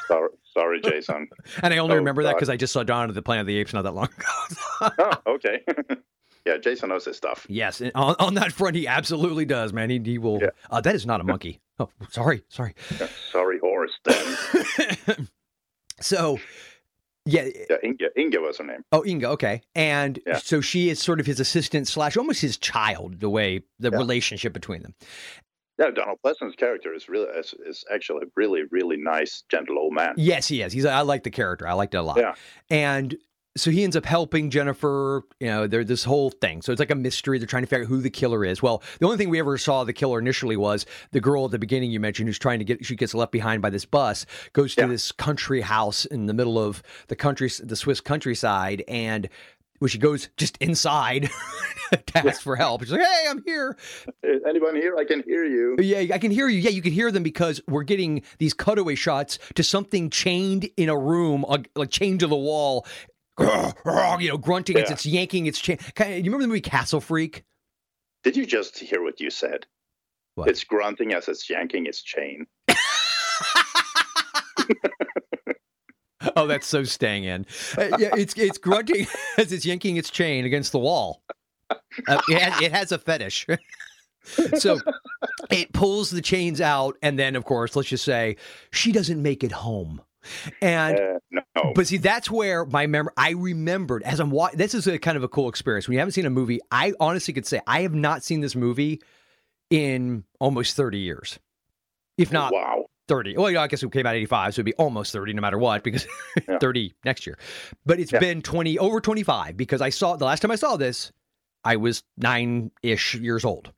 Sorry, 0.08 0.30
sorry 0.54 0.82
Jason. 0.82 1.28
and 1.64 1.74
I 1.74 1.78
only 1.78 1.94
Oh, 1.96 1.98
remember 1.98 2.24
that 2.24 2.36
because 2.36 2.50
I 2.50 2.58
just 2.58 2.74
saw 2.74 2.84
Dawn 2.84 3.10
of 3.10 3.16
the 3.16 3.22
Planet 3.22 3.42
of 3.42 3.48
the 3.48 3.58
Apes 3.58 3.74
not 3.74 3.84
that 3.84 3.94
long 3.94 4.08
ago. 4.18 4.92
oh, 5.26 5.34
okay. 5.36 5.64
yeah, 6.46 6.58
Jason 6.58 6.90
knows 6.90 7.06
his 7.06 7.18
stuff. 7.18 7.46
yes, 7.50 7.82
on, 7.96 8.16
on 8.20 8.34
that 8.36 8.52
front, 8.52 8.76
he 8.76 8.88
absolutely 8.88 9.46
does, 9.46 9.74
man. 9.74 9.90
He, 9.90 10.00
he 10.04 10.18
will. 10.18 10.40
Yeah. 10.42 10.50
Uh, 10.70 10.82
that 10.82 10.96
is 10.96 11.06
not 11.06 11.22
a 11.22 11.24
monkey. 11.24 11.60
Oh, 11.80 11.90
sorry, 12.10 12.44
sorry. 12.50 12.76
Yeah, 13.00 13.08
sorry, 13.32 13.60
horse. 13.60 13.92
Then. 14.06 15.28
so, 16.00 16.40
yeah. 17.26 17.48
yeah, 17.70 17.78
Inga. 17.84 18.20
Inga 18.20 18.40
was 18.40 18.58
her 18.58 18.64
name. 18.66 18.84
Oh, 18.92 19.04
Inga. 19.06 19.30
Okay, 19.30 19.62
and 19.76 20.20
Yeah. 20.26 20.38
so 20.38 20.62
she 20.62 20.90
is 20.90 21.00
sort 21.00 21.20
of 21.20 21.26
his 21.26 21.40
assistant 21.40 21.88
slash 21.88 22.18
almost 22.18 22.42
his 22.42 22.58
child. 22.58 23.20
The 23.20 23.30
way 23.30 23.62
the 23.80 23.90
Yeah. 23.92 23.98
relationship 23.98 24.54
between 24.54 24.82
them. 24.84 24.96
Yeah, 25.82 25.90
Donald 25.90 26.20
Pleasence's 26.24 26.56
character 26.56 26.94
is 26.94 27.10
really 27.10 27.28
is, 27.38 27.56
is 27.66 27.84
actually 27.92 28.24
a 28.24 28.30
really 28.36 28.64
really 28.70 28.98
nice, 28.98 29.44
gentle 29.50 29.80
old 29.80 29.94
man. 29.94 30.14
Yes, 30.16 30.48
he 30.48 30.62
is. 30.62 30.72
He's. 30.74 30.86
I 30.86 31.02
like 31.02 31.24
the 31.24 31.32
character. 31.32 31.68
I 31.68 31.74
liked 31.74 31.96
it 31.96 31.98
a 31.98 32.04
lot. 32.04 32.18
Yeah. 32.18 32.36
And 32.70 33.18
so 33.58 33.72
he 33.72 33.84
ends 33.84 33.96
up 33.96 34.06
helping 34.06 34.52
Jennifer. 34.52 35.24
You 35.40 35.48
know, 35.48 35.66
they're 35.68 35.84
this 35.84 36.04
whole 36.04 36.30
thing. 36.30 36.62
So 36.62 36.72
it's 36.72 36.80
like 36.80 36.92
a 36.92 36.96
mystery. 36.96 37.40
They're 37.40 37.48
trying 37.48 37.64
to 37.64 37.68
figure 37.68 37.84
out 37.86 37.90
who 37.90 38.00
the 38.00 38.12
killer 38.12 38.46
is. 38.46 38.62
Well, 38.62 38.84
the 39.00 39.06
only 39.06 39.18
thing 39.18 39.30
we 39.30 39.40
ever 39.40 39.58
saw 39.58 39.84
the 39.84 39.92
killer 39.92 40.20
initially 40.20 40.56
was 40.56 40.86
the 41.14 41.20
girl 41.20 41.46
at 41.46 41.52
the 41.52 41.60
beginning 41.60 41.90
you 41.90 42.00
mentioned 42.00 42.30
who's 42.30 42.38
trying 42.40 42.60
to 42.60 42.66
get. 42.66 42.86
She 42.86 42.96
gets 42.96 43.16
left 43.16 43.32
behind 43.32 43.64
by 43.64 43.72
this 43.72 43.86
bus. 43.86 44.28
Goes 44.54 44.76
to 44.76 44.82
Yeah. 44.82 44.88
this 44.88 45.12
country 45.12 45.62
house 45.62 46.06
in 46.06 46.28
the 46.28 46.34
middle 46.34 46.60
of 46.60 46.84
the 47.08 47.16
country, 47.16 47.50
the 47.64 47.76
Swiss 47.76 48.02
countryside, 48.02 48.84
and. 48.88 49.28
When 49.82 49.90
she 49.90 49.98
goes 49.98 50.30
just 50.38 50.58
inside 50.58 51.28
to 51.92 52.18
ask 52.28 52.44
for 52.44 52.56
help, 52.56 52.84
she's 52.84 52.92
like, 52.92 53.02
"Hey, 53.02 53.26
I'm 53.28 53.42
here." 53.48 53.76
Uh, 54.24 54.28
Anyone 54.48 54.76
here? 54.76 54.96
I 54.96 55.04
can 55.06 55.24
hear 55.24 55.44
you. 55.44 55.76
Yeah, 55.80 56.14
I 56.14 56.20
can 56.20 56.30
hear 56.30 56.48
you. 56.48 56.60
Yeah, 56.60 56.70
you 56.70 56.84
can 56.84 56.92
hear 56.92 57.12
them 57.12 57.24
because 57.24 57.60
we're 57.68 57.82
getting 57.82 58.22
these 58.38 58.54
cutaway 58.54 58.94
shots 58.94 59.40
to 59.56 59.64
something 59.64 60.12
chained 60.12 60.70
in 60.78 60.88
a 60.88 60.96
room, 60.96 61.44
like 61.76 61.90
chained 61.90 62.20
to 62.20 62.28
the 62.28 62.36
wall, 62.36 62.86
you 63.40 64.30
know, 64.30 64.38
grunting 64.38 64.78
as 64.78 64.84
Yeah. 64.90 64.94
it's 64.94 65.06
yanking 65.08 65.48
its 65.48 65.60
chain. 65.60 65.80
You 66.00 66.06
remember 66.26 66.44
the 66.44 66.48
movie 66.50 66.62
Castle 66.62 67.02
Freak? 67.02 67.44
Did 68.24 68.38
you 68.38 68.46
just 68.46 68.78
hear 68.78 69.02
what 69.02 69.20
you 69.20 69.32
said? 69.32 69.66
What? 70.36 70.48
It's 70.48 70.64
grunting 70.64 71.12
as 71.16 71.28
it's 71.28 71.50
yanking 71.50 71.88
its 71.88 72.04
chain. 72.04 72.46
Oh, 76.36 76.48
that's 76.48 76.68
so 76.68 76.84
staying 76.84 77.26
in. 77.26 77.46
Uh, 77.78 77.98
yeah, 78.00 78.10
it's 78.18 78.34
it's 78.36 78.58
grunting 78.58 79.08
as 79.38 79.52
it's 79.52 79.66
yanking 79.66 79.98
its 79.98 80.10
chain 80.10 80.46
against 80.46 80.72
the 80.72 80.80
wall. 80.80 81.24
Uh, 81.70 82.22
it, 82.28 82.42
has, 82.42 82.62
it 82.62 82.72
has 82.72 82.92
a 82.92 82.98
fetish. 82.98 83.48
so 84.58 84.80
it 85.50 85.74
pulls 85.74 86.10
the 86.10 86.22
chains 86.22 86.62
out, 86.62 86.98
and 87.02 87.18
then, 87.18 87.36
of 87.36 87.46
course, 87.46 87.76
let's 87.76 87.90
just 87.90 88.06
say 88.06 88.38
she 88.72 88.92
doesn't 88.92 89.22
make 89.22 89.44
it 89.44 89.52
home. 89.52 90.02
And 90.62 91.00
Uh, 91.00 91.18
no. 91.32 91.74
but 91.74 91.88
see, 91.88 91.98
that's 91.98 92.30
where 92.30 92.66
my 92.66 92.86
memory. 92.88 93.12
I 93.18 93.32
remembered 93.32 94.04
as 94.04 94.20
I'm 94.20 94.30
watching. 94.32 94.58
This 94.58 94.74
is 94.76 94.86
a 94.88 95.00
kind 95.00 95.18
of 95.18 95.24
a 95.24 95.28
cool 95.28 95.50
experience. 95.50 95.88
When 95.88 95.94
you 95.94 96.00
haven't 96.00 96.14
seen 96.14 96.26
a 96.26 96.30
movie, 96.30 96.60
I 96.72 96.94
honestly 97.00 97.34
could 97.34 97.46
say 97.48 97.60
I 97.66 97.82
have 97.82 97.94
not 97.96 98.24
seen 98.24 98.42
this 98.42 98.56
movie 98.56 99.02
in 99.72 100.24
almost 100.40 100.76
30 100.76 101.00
years, 101.00 101.40
if 102.18 102.32
not 102.32 102.54
wow. 102.54 102.86
30. 103.08 103.36
Well, 103.38 103.50
you 103.50 103.56
know, 103.56 103.62
I 103.62 103.68
guess 103.68 103.84
it 103.84 103.92
came 103.92 104.06
out 104.06 104.16
85, 104.16 104.54
so 104.54 104.60
it'd 104.60 104.66
be 104.66 104.74
almost 104.76 105.12
30 105.12 105.34
no 105.34 105.42
matter 105.42 105.58
what, 105.58 105.84
because 105.84 106.08
Yeah. 106.48 106.58
30 106.62 106.94
next 107.04 107.26
year. 107.26 107.38
But 107.86 108.00
it's 108.00 108.12
Yeah. 108.12 108.20
been 108.20 108.42
20 108.42 108.78
over 108.80 109.02
25 109.02 109.58
because 109.58 109.82
I 109.82 109.90
saw 109.90 110.16
the 110.16 110.26
last 110.26 110.42
time 110.42 110.52
I 110.52 110.56
saw 110.56 110.78
this, 110.78 111.12
I 111.64 111.76
was 111.76 112.04
nine 112.18 112.72
ish 112.84 113.16
years 113.16 113.44
old. 113.46 113.72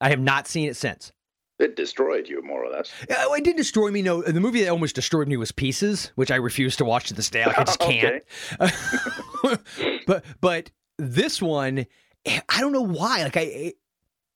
I 0.00 0.08
have 0.10 0.20
not 0.20 0.46
seen 0.48 0.68
it 0.68 0.76
since. 0.76 1.12
It 1.58 1.76
destroyed 1.76 2.26
you 2.26 2.42
more 2.42 2.64
or 2.64 2.70
less. 2.70 2.90
Yeah, 3.08 3.16
oh, 3.28 3.34
It 3.34 3.44
didn't 3.44 3.58
destroy 3.58 3.90
me. 3.90 4.00
No, 4.00 4.22
the 4.22 4.40
movie 4.40 4.62
that 4.62 4.70
almost 4.70 4.94
destroyed 4.94 5.28
me 5.28 5.36
was 5.36 5.52
Pieces, 5.52 6.10
which 6.14 6.30
I 6.30 6.36
refuse 6.36 6.74
to 6.76 6.86
watch 6.86 7.08
to 7.08 7.14
this 7.14 7.28
day. 7.28 7.44
Like 7.44 7.58
I 7.58 7.64
just 7.64 7.80
can't. 7.80 8.24
but 10.06 10.24
but 10.40 10.70
this 10.98 11.42
one, 11.42 11.86
eh, 12.24 12.40
I 12.48 12.60
don't 12.60 12.72
know 12.72 12.80
why. 12.82 13.22
Like 13.24 13.36
I. 13.36 13.40
Eh, 13.42 13.70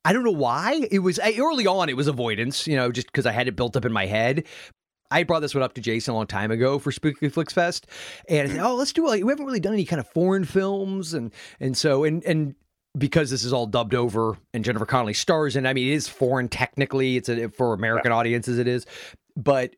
I 0.04 0.12
don't 0.12 0.24
know 0.24 0.30
why. 0.30 0.86
It 0.90 0.98
was 0.98 1.18
I, 1.18 1.34
early 1.38 1.66
on. 1.66 1.88
It 1.88 1.96
was 1.96 2.08
avoidance, 2.08 2.66
you 2.66 2.76
know, 2.76 2.92
just 2.92 3.06
because 3.08 3.26
I 3.26 3.32
had 3.32 3.48
it 3.48 3.56
built 3.56 3.76
up 3.76 3.84
in 3.84 3.92
my 3.92 4.06
head. 4.06 4.44
I 5.10 5.22
brought 5.22 5.40
this 5.40 5.54
one 5.54 5.62
up 5.62 5.74
to 5.74 5.80
Jason 5.80 6.12
a 6.12 6.16
long 6.16 6.26
time 6.26 6.50
ago 6.50 6.78
for 6.78 6.90
Spooky 6.90 7.28
Flix 7.28 7.52
Fest, 7.52 7.86
and 8.28 8.48
I 8.48 8.50
said, 8.52 8.60
"Oh, 8.64 8.74
let's 8.74 8.92
do 8.92 9.06
like 9.06 9.22
we 9.22 9.30
haven't 9.30 9.46
really 9.46 9.60
done 9.60 9.72
any 9.74 9.84
kind 9.84 10.00
of 10.00 10.08
foreign 10.08 10.44
films," 10.44 11.14
and 11.14 11.32
and 11.60 11.76
so 11.76 12.04
and 12.04 12.24
and 12.24 12.54
because 12.98 13.30
this 13.30 13.44
is 13.44 13.52
all 13.52 13.66
dubbed 13.66 13.94
over 13.94 14.36
and 14.52 14.64
Jennifer 14.64 14.86
Connelly 14.86 15.14
stars, 15.14 15.56
and 15.56 15.68
I 15.68 15.72
mean 15.72 15.88
it 15.88 15.94
is 15.94 16.08
foreign 16.08 16.48
technically. 16.48 17.16
It's 17.16 17.28
a, 17.28 17.48
for 17.48 17.74
American 17.74 18.12
audiences, 18.12 18.58
it 18.58 18.66
is, 18.66 18.86
but 19.36 19.74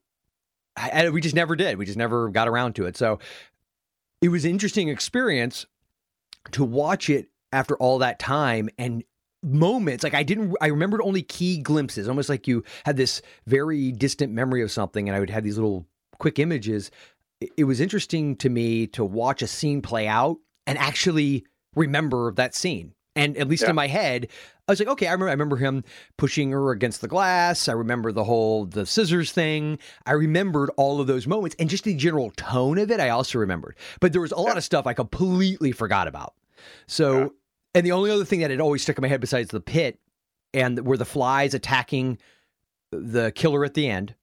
I, 0.76 1.04
I- 1.06 1.11
we 1.11 1.21
just 1.21 1.35
never 1.35 1.54
did. 1.56 1.76
We 1.76 1.85
just 1.87 1.99
never 1.99 2.28
got 2.30 2.49
around 2.49 2.75
to 2.76 2.87
it. 2.87 2.97
So 2.97 3.18
it 4.23 4.28
was 4.28 4.45
an 4.45 4.50
interesting 4.52 4.88
experience 4.88 5.66
to 6.52 6.64
watch 6.64 7.11
it 7.11 7.28
after 7.52 7.76
all 7.76 7.99
that 7.99 8.18
time 8.18 8.68
and 8.78 9.04
moments 9.47 10.03
like 10.03 10.12
i 10.15 10.23
didn't 10.23 10.55
i 10.61 10.67
remembered 10.67 11.00
only 11.03 11.23
key 11.23 11.59
glimpses 11.59 12.09
almost 12.09 12.29
like 12.29 12.49
you 12.49 12.65
had 12.85 12.97
this 12.97 13.23
very 13.47 13.93
distant 13.93 14.33
memory 14.33 14.61
of 14.62 14.71
something 14.73 15.09
and 15.09 15.15
i 15.17 15.21
would 15.21 15.31
have 15.31 15.45
these 15.45 15.57
little 15.57 15.87
quick 16.19 16.38
images. 16.38 16.91
It- 17.41 17.65
was 17.65 17.81
interesting 17.81 18.37
to 18.37 18.49
me 18.49 18.87
to 18.88 19.05
watch 19.05 19.43
a 19.43 19.47
scene 19.47 19.83
play 19.83 20.09
out 20.09 20.38
and 20.67 20.79
actually 20.79 21.45
remember 21.75 22.33
that 22.33 22.55
scene. 22.55 22.93
And 23.15 23.37
at 23.37 23.49
least 23.49 23.62
Yeah. 23.65 23.71
in 23.71 23.76
my 23.76 23.87
head 23.87 24.29
i 24.69 24.73
was 24.73 24.79
like 24.81 24.88
okay 24.88 25.07
i 25.07 25.12
remember 25.12 25.29
i 25.29 25.33
remember 25.33 25.57
him 25.57 25.85
pushing 26.17 26.50
her 26.50 26.71
against 26.71 27.00
the 27.03 27.09
glass. 27.09 27.69
I 27.69 27.73
remember 27.73 28.11
the 28.12 28.25
whole 28.25 28.65
the 28.67 28.85
scissors 28.87 29.31
thing. 29.33 29.79
I 30.07 30.12
remembered 30.12 30.71
all 30.76 31.00
of 31.00 31.07
those 31.07 31.26
moments 31.26 31.55
and 31.59 31.69
just 31.71 31.85
the 31.85 31.95
general 31.95 32.31
tone 32.37 32.79
of 32.79 32.91
it 32.91 32.99
i 33.00 33.11
also 33.11 33.38
remembered. 33.38 33.76
But 34.00 34.12
there 34.12 34.23
was 34.23 34.33
a 34.33 34.41
lot 34.41 34.57
of 34.57 34.65
stuff 34.65 34.87
i 34.87 34.95
completely 34.95 35.71
forgot 35.73 36.09
about. 36.09 36.35
So. 36.87 37.35
And 37.76 37.87
the 37.87 37.92
only 37.92 38.11
other 38.11 38.25
thing 38.25 38.40
that 38.40 38.50
had 38.50 38.61
always 38.61 38.83
stuck 38.83 38.99
in 38.99 39.02
my 39.02 39.09
head 39.09 39.21
besides 39.21 39.50
the 39.50 39.61
pit 39.61 40.00
and 40.54 40.85
were 40.87 40.97
the 40.97 41.04
flies 41.04 41.54
attacking 41.54 42.18
the 42.90 43.30
killer 43.33 43.64
at 43.64 43.75
the 43.75 43.88
end 43.88 44.14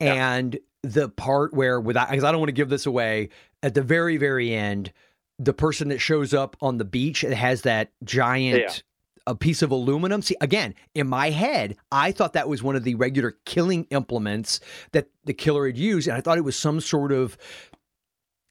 Yeah. 0.00 0.34
and 0.36 0.58
the 0.82 1.08
part 1.08 1.52
where 1.54 1.80
without 1.80 2.10
because 2.10 2.24
I 2.24 2.30
don't 2.32 2.40
want 2.40 2.48
to 2.48 2.52
give 2.54 2.68
this 2.68 2.86
away 2.86 3.28
at 3.62 3.74
the 3.74 3.82
very 3.82 4.16
very 4.16 4.52
end 4.54 4.92
the 5.38 5.52
person 5.54 5.88
that 5.88 5.98
shows 5.98 6.32
up 6.34 6.56
on 6.60 6.78
the 6.78 6.84
beach 6.84 7.24
and 7.24 7.32
has 7.34 7.62
that 7.62 7.90
giant 8.04 8.58
Yeah. 8.60 8.72
a 9.26 9.34
piece 9.34 9.62
of 9.62 9.70
aluminum 9.70 10.22
see 10.22 10.36
again 10.40 10.74
in 10.94 11.08
my 11.08 11.30
head 11.30 11.76
I 11.90 12.12
thought 12.12 12.32
that 12.34 12.48
was 12.48 12.62
one 12.62 12.76
of 12.76 12.84
the 12.84 12.94
regular 12.96 13.36
killing 13.46 13.84
implements 13.90 14.60
that 14.92 15.08
the 15.24 15.34
killer 15.34 15.66
had 15.66 15.78
used 15.78 16.08
and 16.08 16.16
I 16.16 16.20
thought 16.20 16.38
it 16.38 16.44
was 16.44 16.56
some 16.56 16.80
sort 16.80 17.12
of 17.12 17.36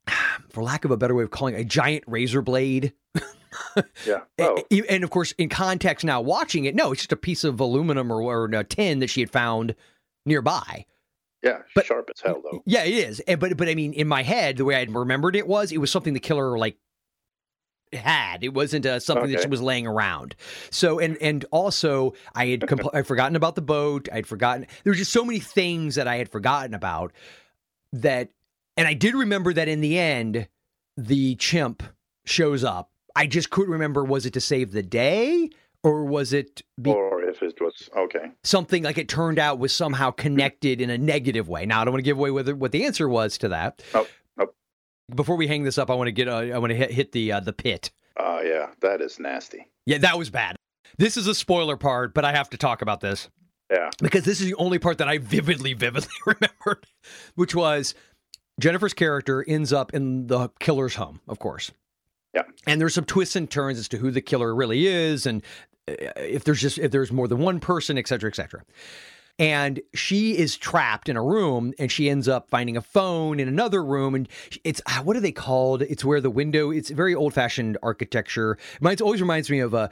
for 0.49 0.63
lack 0.63 0.85
of 0.85 0.91
a 0.91 0.97
better 0.97 1.13
way 1.15 1.23
of 1.23 1.31
calling 1.31 1.53
it 1.55 1.61
a 1.61 1.65
giant 1.65 2.03
razor 2.07 2.41
blade 2.41 2.93
Yeah. 4.05 4.21
Oh, 4.39 4.63
e- 4.69 4.83
and 4.89 5.03
of 5.03 5.09
course, 5.09 5.33
in 5.33 5.49
context 5.49 6.05
now, 6.05 6.21
watching 6.21 6.65
it, 6.65 6.73
no, 6.75 6.91
it's 6.91 7.01
just 7.01 7.11
a 7.11 7.17
piece 7.17 7.43
of 7.43 7.59
aluminum 7.59 8.11
or, 8.11 8.21
or 8.21 8.45
a 8.45 8.63
tin 8.63 8.99
that 8.99 9.09
she 9.09 9.19
had 9.19 9.29
found 9.29 9.75
nearby. 10.25 10.85
yeah. 11.43 11.59
but- 11.75 11.85
sharp 11.85 12.09
as 12.15 12.21
hell, 12.21 12.41
though. 12.43 12.63
Yeah, 12.65 12.83
it 12.83 12.93
is. 12.93 13.19
And, 13.21 13.39
but 13.39 13.57
but 13.57 13.67
I 13.67 13.75
mean, 13.75 13.93
in 13.93 14.07
my 14.07 14.23
head, 14.23 14.57
the 14.57 14.65
way 14.65 14.75
I 14.75 14.83
remembered 14.83 15.35
it 15.35 15.47
was, 15.47 15.71
it 15.71 15.79
was 15.79 15.91
something 15.91 16.13
the 16.13 16.19
killer 16.19 16.57
like 16.57 16.77
had. 17.93 18.43
It 18.43 18.53
wasn't 18.53 18.85
uh, 18.85 18.99
something 19.01 19.29
that 19.31 19.41
she 19.41 19.47
was 19.49 19.61
laying 19.61 19.85
around. 19.85 20.35
So 20.69 20.99
and 20.99 21.17
and 21.21 21.43
also, 21.51 22.13
I 22.33 22.47
had 22.47 22.61
compl- 22.61 22.91
I'd 22.93 23.07
forgotten 23.07 23.35
about 23.35 23.55
the 23.55 23.61
boat. 23.61 24.07
I'd 24.13 24.27
forgotten. 24.27 24.65
There 24.83 24.91
were 24.91 24.95
just 24.97 25.11
so 25.11 25.25
many 25.25 25.39
things 25.39 25.95
that 25.95 26.07
I 26.07 26.15
had 26.15 26.29
forgotten 26.29 26.73
about 26.73 27.11
that, 27.91 28.29
and 28.77 28.87
I 28.87 28.93
did 28.93 29.13
remember 29.13 29.51
that 29.53 29.67
in 29.67 29.81
the 29.81 29.99
end, 29.99 30.47
the 30.95 31.35
chimp 31.35 31.83
shows 32.23 32.63
up. 32.63 32.90
I 33.15 33.27
just 33.27 33.49
couldn't 33.49 33.71
remember 33.71 34.03
was 34.03 34.25
it 34.25 34.33
to 34.33 34.41
save 34.41 34.71
the 34.71 34.83
day 34.83 35.49
or 35.83 36.05
was 36.05 36.33
it 36.33 36.61
be- 36.81 36.91
Or 36.91 37.23
if 37.23 37.41
it 37.41 37.59
was 37.59 37.89
okay. 37.97 38.31
something 38.43 38.83
like 38.83 38.97
it 38.97 39.07
turned 39.09 39.39
out 39.39 39.57
was 39.59 39.73
somehow 39.73 40.11
connected 40.11 40.79
in 40.81 40.89
a 40.89 40.97
negative 40.97 41.49
way. 41.49 41.65
Now 41.65 41.81
I 41.81 41.85
don't 41.85 41.93
want 41.93 41.99
to 42.03 42.09
give 42.09 42.17
away 42.17 42.31
whether 42.31 42.55
what 42.55 42.71
the 42.71 42.85
answer 42.85 43.09
was 43.09 43.37
to 43.39 43.49
that. 43.49 43.81
Nope. 43.93 44.07
Before 45.13 45.35
we 45.35 45.47
hang 45.47 45.63
this 45.63 45.77
up, 45.77 45.89
I 45.91 45.95
want 45.95 46.07
to 46.07 46.11
get 46.13 46.29
uh, 46.29 46.37
I 46.37 46.57
want 46.57 46.69
to 46.71 46.75
hit, 46.75 46.91
hit 46.91 47.11
the 47.11 47.33
uh, 47.33 47.39
the 47.41 47.51
pit. 47.51 47.91
Oh 48.17 48.39
yeah, 48.41 48.67
that 48.81 49.01
is 49.01 49.19
nasty. 49.19 49.67
Yeah, 49.85 49.97
that 49.97 50.17
was 50.17 50.29
bad. 50.29 50.55
This 50.97 51.17
is 51.17 51.27
a 51.27 51.35
spoiler 51.35 51.75
part, 51.75 52.13
but 52.13 52.23
I 52.23 52.31
have 52.31 52.49
to 52.51 52.57
talk 52.57 52.81
about 52.81 53.01
this 53.01 53.27
Yeah. 53.69 53.89
because 54.01 54.23
this 54.23 54.39
is 54.39 54.47
the 54.47 54.55
only 54.55 54.79
part 54.79 54.99
that 54.99 55.09
I 55.09 55.17
vividly, 55.17 55.73
vividly 55.73 56.13
remembered, 56.25 56.85
which 57.35 57.53
was 57.55 57.93
Jennifer's 58.59 58.93
character 58.93 59.43
ends 59.45 59.73
up 59.73 59.93
in 59.93 60.27
the 60.27 60.49
killer's 60.59 60.95
home, 60.95 61.19
of 61.27 61.39
course. 61.39 61.71
Yeah. 62.33 62.43
And 62.67 62.79
there's 62.79 62.93
some 62.93 63.05
twists 63.05 63.35
and 63.35 63.49
turns 63.49 63.77
as 63.79 63.87
to 63.89 63.97
who 63.97 64.11
the 64.11 64.21
killer 64.21 64.53
really 64.55 64.87
is, 64.87 65.25
and 65.25 65.43
uh, 65.87 65.93
if 66.15 66.43
there's 66.43 66.61
just 66.61 66.77
if 66.77 66.91
there's 66.91 67.11
more 67.11 67.27
than 67.27 67.39
one 67.39 67.59
person, 67.59 67.97
et 67.97 68.07
cetera, 68.07 68.29
et 68.29 68.35
cetera. 68.35 68.63
And 69.39 69.81
she 69.95 70.37
is 70.37 70.55
trapped 70.55 71.09
in 71.09 71.17
a 71.17 71.23
room, 71.23 71.73
and 71.79 71.91
she 71.91 72.09
ends 72.09 72.27
up 72.27 72.49
finding 72.49 72.77
a 72.77 72.81
phone 72.81 73.39
in 73.39 73.47
another 73.47 73.83
room, 73.83 74.13
and 74.13 74.29
it's 74.63 74.81
ah, 74.87 75.01
what 75.03 75.15
are 75.17 75.21
they 75.21 75.31
called? 75.31 75.81
It's 75.83 76.05
where 76.05 76.21
the 76.21 76.29
window. 76.29 76.69
It's 76.69 76.89
very 76.89 77.15
old 77.15 77.33
fashioned 77.33 77.77
architecture. 77.81 78.57
Mine 78.81 78.97
always 79.01 79.21
reminds 79.21 79.49
me 79.49 79.59
of 79.59 79.73
a 79.73 79.89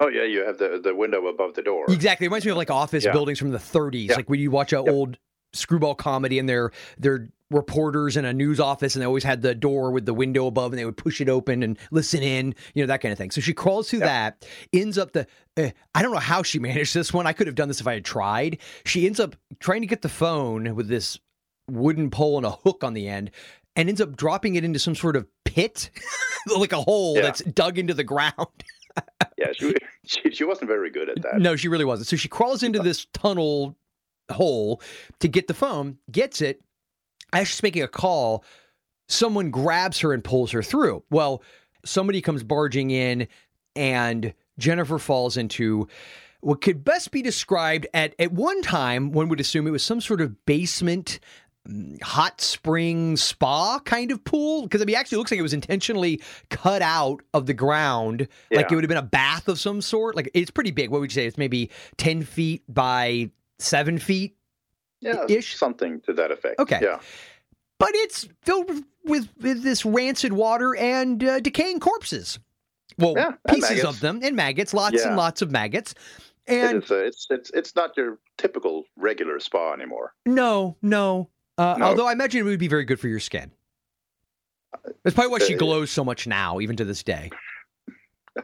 Oh 0.00 0.08
yeah, 0.08 0.24
you 0.24 0.44
have 0.44 0.58
the 0.58 0.80
the 0.82 0.94
window 0.94 1.26
above 1.26 1.54
the 1.54 1.62
door. 1.62 1.84
Exactly. 1.88 2.26
It 2.26 2.28
reminds 2.28 2.44
me 2.44 2.50
of 2.52 2.56
like 2.56 2.70
office 2.70 3.04
Yeah. 3.04 3.12
buildings 3.12 3.38
from 3.38 3.50
the 3.50 3.58
30s. 3.58 4.08
Yeah. 4.08 4.16
Like 4.16 4.28
when 4.30 4.40
you 4.40 4.50
watch 4.50 4.72
an 4.72 4.88
old 4.88 5.18
screwball 5.52 5.94
comedy 5.94 6.38
and 6.38 6.48
they're 6.48 6.70
they're 6.98 7.28
reporters 7.50 8.16
in 8.16 8.24
a 8.24 8.32
news 8.32 8.58
office 8.58 8.94
and 8.94 9.02
they 9.02 9.06
always 9.06 9.22
had 9.24 9.42
the 9.42 9.54
door 9.54 9.90
with 9.90 10.06
the 10.06 10.14
window 10.14 10.46
above 10.46 10.72
and 10.72 10.78
they 10.78 10.86
would 10.86 10.96
push 10.96 11.20
it 11.20 11.28
open 11.28 11.62
and 11.62 11.78
listen 11.90 12.22
in, 12.22 12.54
you 12.72 12.82
know, 12.82 12.86
that 12.86 13.02
kind 13.02 13.12
of 13.12 13.18
thing. 13.18 13.30
So 13.30 13.42
she 13.42 13.52
crawls 13.52 13.90
through 13.90 13.98
that, 14.00 14.46
ends 14.72 14.96
up 14.96 15.12
the 15.12 15.26
uh, 15.58 15.68
I 15.94 16.00
don't 16.00 16.12
know 16.12 16.18
how 16.18 16.42
she 16.42 16.58
managed 16.58 16.94
this 16.94 17.12
one. 17.12 17.26
I 17.26 17.34
could 17.34 17.46
have 17.46 17.56
done 17.56 17.68
this 17.68 17.80
if 17.80 17.86
I 17.86 17.92
had 17.94 18.04
tried. 18.06 18.58
She 18.86 19.06
ends 19.06 19.20
up 19.20 19.36
trying 19.60 19.82
to 19.82 19.86
get 19.86 20.00
the 20.02 20.08
phone 20.08 20.74
with 20.74 20.88
this 20.88 21.18
wooden 21.70 22.10
pole 22.10 22.38
and 22.38 22.46
a 22.46 22.50
hook 22.50 22.82
on 22.84 22.94
the 22.94 23.06
end 23.08 23.30
and 23.76 23.88
ends 23.88 24.00
up 24.00 24.16
dropping 24.16 24.54
it 24.54 24.64
into 24.64 24.78
some 24.78 24.94
sort 24.94 25.16
of 25.16 25.26
pit, 25.44 25.90
like 26.58 26.72
a 26.72 26.80
hole 26.80 27.16
Yeah. 27.16 27.22
that's 27.22 27.42
dug 27.44 27.78
into 27.78 27.94
the 27.94 28.04
ground. 28.04 28.32
Yeah, 29.38 29.52
she, 29.54 29.74
she 30.04 30.30
she 30.30 30.44
wasn't 30.44 30.68
very 30.68 30.90
good 30.90 31.08
at 31.08 31.22
that. 31.22 31.38
No, 31.38 31.56
she 31.56 31.66
really 31.68 31.86
wasn't. 31.86 32.06
So 32.08 32.16
she 32.16 32.28
crawls 32.28 32.62
into 32.62 32.78
this 32.78 33.06
tunnel 33.14 33.74
hole 34.30 34.80
to 35.20 35.28
get 35.28 35.48
the 35.48 35.54
phone, 35.54 35.98
gets 36.10 36.40
it. 36.40 36.60
As 37.32 37.48
she's 37.48 37.62
making 37.62 37.82
a 37.82 37.88
call, 37.88 38.44
someone 39.08 39.50
grabs 39.50 40.00
her 40.00 40.12
and 40.12 40.22
pulls 40.22 40.50
her 40.52 40.62
through. 40.62 41.02
Well, 41.10 41.42
somebody 41.84 42.20
comes 42.20 42.42
barging 42.42 42.90
in, 42.90 43.26
and 43.74 44.34
Jennifer 44.58 44.98
falls 44.98 45.36
into 45.36 45.88
what 46.40 46.60
could 46.60 46.84
best 46.84 47.10
be 47.10 47.22
described 47.22 47.86
at 47.94 48.14
at 48.18 48.32
one 48.32 48.60
time. 48.62 49.12
One 49.12 49.28
would 49.28 49.40
assume 49.40 49.66
it 49.66 49.70
was 49.70 49.82
some 49.82 50.00
sort 50.00 50.20
of 50.20 50.44
basement. 50.44 51.20
mm, 51.66 52.02
Hot 52.02 52.40
spring 52.40 53.16
spa 53.16 53.78
kind 53.78 54.10
of 54.10 54.22
pool 54.24 54.62
because 54.64 54.82
I 54.82 54.84
mean, 54.84 54.96
actually, 54.96 55.18
looks 55.18 55.30
like 55.30 55.38
it 55.38 55.42
was 55.42 55.54
intentionally 55.54 56.20
cut 56.50 56.82
out 56.82 57.22
of 57.32 57.46
the 57.46 57.54
ground, 57.54 58.28
like 58.50 58.70
it 58.70 58.74
would 58.74 58.84
have 58.84 58.88
been 58.88 58.98
a 58.98 59.02
bath 59.02 59.48
of 59.48 59.58
some 59.58 59.80
sort. 59.80 60.16
Like 60.16 60.30
it's 60.34 60.50
pretty 60.50 60.70
big. 60.72 60.90
What 60.90 61.00
would 61.00 61.10
you 61.10 61.14
say? 61.14 61.26
It's 61.26 61.38
maybe 61.38 61.70
ten 61.96 62.22
feet 62.24 62.62
by 62.68 63.30
seven 63.62 63.98
feet 63.98 64.36
Yeah, 65.00 65.24
ish? 65.28 65.56
something 65.56 66.00
to 66.02 66.12
that 66.14 66.30
effect. 66.30 66.58
Okay. 66.60 66.80
Yeah. 66.82 66.98
but 67.78 67.90
it's 67.94 68.28
filled 68.42 68.70
with, 69.04 69.28
with, 69.40 69.62
this 69.62 69.84
rancid 69.84 70.32
water 70.32 70.76
and 70.76 71.22
uh, 71.24 71.40
decaying 71.40 71.80
corpses. 71.80 72.38
Well, 72.98 73.14
Yeah, 73.16 73.32
pieces 73.48 73.84
of 73.84 74.00
them 74.00 74.20
and 74.22 74.36
maggots, 74.36 74.74
lots 74.74 75.02
and 75.02 75.16
lots 75.16 75.42
of 75.42 75.50
maggots. 75.50 75.94
And 76.46 76.82
is, 76.82 76.90
uh, 76.90 76.96
it's 76.96 77.26
it's 77.30 77.50
it's 77.54 77.76
not 77.76 77.96
your 77.96 78.18
typical 78.36 78.84
regular 78.96 79.38
spa 79.40 79.72
anymore. 79.72 80.12
no, 80.26 80.76
no. 80.82 81.30
Uh, 81.56 81.76
No. 81.78 81.86
Although 81.86 82.06
I 82.08 82.12
imagine 82.12 82.40
it 82.40 82.44
would 82.44 82.58
be 82.58 82.66
very 82.68 82.84
good 82.84 82.98
for 82.98 83.06
your 83.08 83.20
skin. 83.20 83.52
That's 85.04 85.14
probably 85.14 85.30
why 85.30 85.38
she 85.38 85.54
Uh, 85.54 85.58
glows 85.58 85.90
so 85.90 86.02
much 86.04 86.26
now, 86.26 86.58
even 86.60 86.76
to 86.76 86.84
this 86.84 87.02
day. 87.02 87.30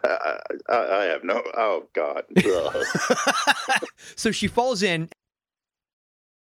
I, 0.05 0.39
I, 0.69 1.05
have 1.05 1.25
no. 1.25 1.43
Oh 1.57 1.85
God, 1.95 2.25
so 4.17 4.31
she 4.31 4.47
falls 4.47 4.83
in. 4.83 5.09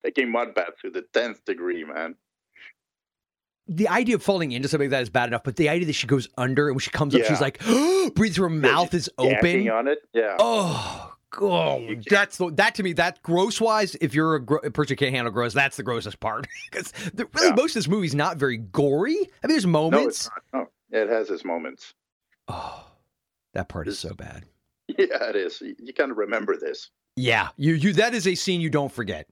taking 0.05 0.31
mud 0.31 0.55
bath 0.55 0.71
to 0.83 0.91
the 0.91 1.03
tenth 1.13 1.45
degree, 1.45 1.85
man. 1.85 2.17
the 3.69 3.89
idea 3.89 4.17
of 4.17 4.23
falling 4.23 4.53
into 4.53 4.69
something 4.69 4.87
like 4.87 4.91
that 4.91 5.03
is 5.03 5.11
bad 5.11 5.29
enough, 5.29 5.45
but 5.45 5.57
the 5.57 5.69
idea 5.69 5.87
that 5.87 5.93
she 5.95 6.07
goes 6.07 6.29
under 6.37 6.69
and 6.69 6.75
when 6.75 6.81
she 6.81 6.91
comes 6.91 7.15
up, 7.15 7.23
she's 7.25 7.41
like, 7.41 7.61
breathes, 8.15 8.37
her 8.39 8.49
mouth 8.49 8.93
is 8.95 9.11
open. 9.19 9.69
on 9.71 9.87
it. 9.89 9.99
Yeah. 10.15 10.37
Oh, 10.39 11.13
God. 11.31 12.05
That's 12.09 12.39
the, 12.39 12.51
that 12.53 12.75
to 12.77 12.83
me, 12.83 12.95
that 12.95 13.23
gross 13.23 13.61
wise, 13.61 13.95
if 14.01 14.15
you're 14.15 14.37
a, 14.37 14.41
gro- 14.41 14.61
a 14.65 14.71
person 14.71 14.95
who 14.95 14.97
can't 14.97 15.15
handle 15.15 15.31
gross, 15.33 15.53
that's 15.53 15.77
the 15.77 15.83
grossest 15.83 16.19
part. 16.21 16.47
Because 16.73 16.93
really, 17.15 17.29
Yeah. 17.49 17.55
most 17.55 17.71
of 17.73 17.75
this 17.75 17.89
movie's 17.89 18.15
not 18.15 18.37
very 18.39 18.57
gory. 18.57 19.13
I 19.15 19.47
mean, 19.47 19.55
there's 19.55 19.67
no, 19.67 19.71
moments. 19.91 20.31
not. 20.53 20.69
No, 20.93 20.99
it 21.03 21.09
has 21.11 21.29
its 21.31 21.45
moments. 21.45 21.93
Oh, 22.49 22.87
that 23.55 23.69
part 23.69 23.89
is 23.89 23.99
so 23.99 24.15
bad. 24.15 24.45
Yeah, 24.89 25.29
it 25.29 25.37
is. 25.37 25.61
You, 25.61 25.93
kind 25.93 26.11
of 26.11 26.17
remember 26.17 26.57
this. 26.57 26.91
Yeah, 27.17 27.49
you 27.57 27.75
you 27.75 27.93
that 27.95 28.15
is 28.15 28.27
a 28.27 28.35
scene 28.35 28.61
you 28.61 28.71
don't 28.71 28.91
forget. 28.93 29.27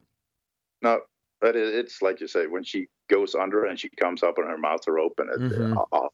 No, 0.82 1.00
but 1.40 1.56
it, 1.56 1.74
it's 1.74 2.02
like 2.02 2.20
you 2.20 2.28
say 2.28 2.46
when 2.46 2.62
she 2.64 2.88
goes 3.08 3.34
under 3.34 3.64
and 3.64 3.78
she 3.80 3.88
comes 3.88 4.22
up 4.22 4.36
and 4.38 4.46
her 4.48 4.58
mouth 4.58 4.86
are 4.88 4.98
open. 4.98 5.28
It, 5.32 5.40
Mhm. 5.40 5.86
uh, 5.92 6.08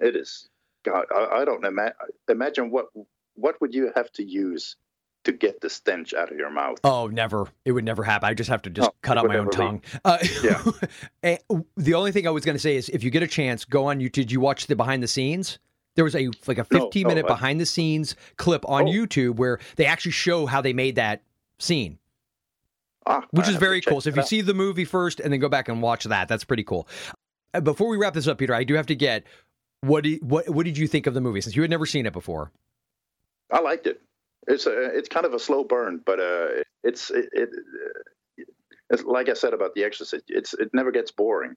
it 0.00 0.16
is. 0.16 0.48
God, 0.84 1.06
I, 1.14 1.40
I 1.40 1.44
don't 1.44 1.64
ima- 1.64 1.94
imagine 2.28 2.70
what 2.70 2.86
what 3.36 3.58
would 3.60 3.72
you 3.74 3.90
have 3.96 4.12
to 4.12 4.22
use 4.24 4.76
to 5.24 5.32
get 5.32 5.62
the 5.62 5.70
stench 5.70 6.12
out 6.12 6.30
of 6.30 6.36
your 6.36 6.50
mouth. 6.50 6.78
Oh, 6.84 7.06
never. 7.06 7.46
It 7.64 7.72
would 7.72 7.84
never 7.84 8.02
happen. 8.02 8.28
I 8.28 8.34
just 8.34 8.50
have 8.50 8.60
to 8.62 8.70
just 8.70 8.88
No, 8.90 8.94
cut 9.00 9.16
out 9.16 9.26
my 9.26 9.38
own 9.38 9.48
tongue. 9.50 9.80
Uh, 10.04 10.18
Yeah. 10.42 10.62
the 11.76 11.94
only 11.94 12.12
thing 12.12 12.26
I 12.26 12.30
was 12.30 12.44
going 12.44 12.54
to 12.56 12.60
say 12.60 12.76
is 12.76 12.90
if 12.90 13.02
you 13.02 13.10
get 13.10 13.22
a 13.22 13.26
chance, 13.26 13.64
go 13.64 13.86
on 13.86 14.00
YouTube. 14.00 14.12
Did 14.12 14.32
you 14.32 14.40
watch 14.40 14.66
the 14.66 14.76
behind 14.76 15.02
the 15.02 15.08
scenes? 15.08 15.58
There 15.94 16.04
was 16.04 16.16
a 16.16 16.28
like 16.46 16.58
a 16.58 16.64
15 16.64 17.02
no, 17.02 17.08
minute 17.08 17.26
behind 17.26 17.60
the 17.60 17.66
scenes 17.66 18.16
clip 18.36 18.68
on 18.68 18.84
Oh. 18.84 18.90
YouTube 18.90 19.36
where 19.36 19.58
they 19.76 19.86
actually 19.86 20.10
show 20.12 20.46
how 20.46 20.60
they 20.60 20.72
made 20.72 20.96
that 20.96 21.22
scene, 21.58 21.98
Ah, 23.06 23.24
which 23.30 23.46
I 23.46 23.50
is 23.50 23.56
very 23.56 23.80
cool. 23.80 24.00
So 24.00 24.08
if 24.10 24.16
you 24.16 24.22
out. 24.22 24.28
see 24.28 24.40
the 24.40 24.54
movie 24.54 24.84
first 24.84 25.20
and 25.20 25.32
then 25.32 25.40
go 25.40 25.48
back 25.48 25.68
and 25.68 25.80
watch 25.82 26.04
that, 26.04 26.26
that's 26.28 26.44
pretty 26.44 26.64
cool. 26.64 26.88
Uh, 27.52 27.60
Before 27.60 27.88
we 27.88 27.96
wrap 27.96 28.14
this 28.14 28.26
up, 28.26 28.38
Peter, 28.38 28.54
I 28.54 28.64
do 28.64 28.74
have 28.74 28.86
to 28.86 28.96
get 28.96 29.24
what 29.82 30.04
you- 30.04 30.18
what 30.22 30.48
what 30.48 30.64
did 30.64 30.76
you 30.78 30.88
think 30.88 31.06
of 31.06 31.14
the 31.14 31.20
movie 31.20 31.40
since 31.40 31.54
you 31.54 31.62
had 31.62 31.70
never 31.70 31.86
seen 31.86 32.06
it 32.06 32.12
before? 32.12 32.50
I 33.52 33.60
liked 33.60 33.86
it. 33.86 34.00
It's 34.48 34.66
a, 34.66 34.96
it's 34.96 35.08
kind 35.08 35.24
of 35.26 35.32
a 35.34 35.38
slow 35.38 35.62
burn, 35.64 36.00
but 36.04 36.18
uh, 36.18 36.62
it's 36.82 37.10
it, 37.10 37.28
it 37.32 37.48
uh, 37.52 38.42
it's 38.90 39.04
like 39.04 39.28
I 39.28 39.34
said 39.34 39.54
about 39.54 39.74
The 39.74 39.84
Exorcist. 39.84 40.24
It's 40.28 40.54
it 40.54 40.70
never 40.74 40.90
gets 40.90 41.10
boring 41.12 41.54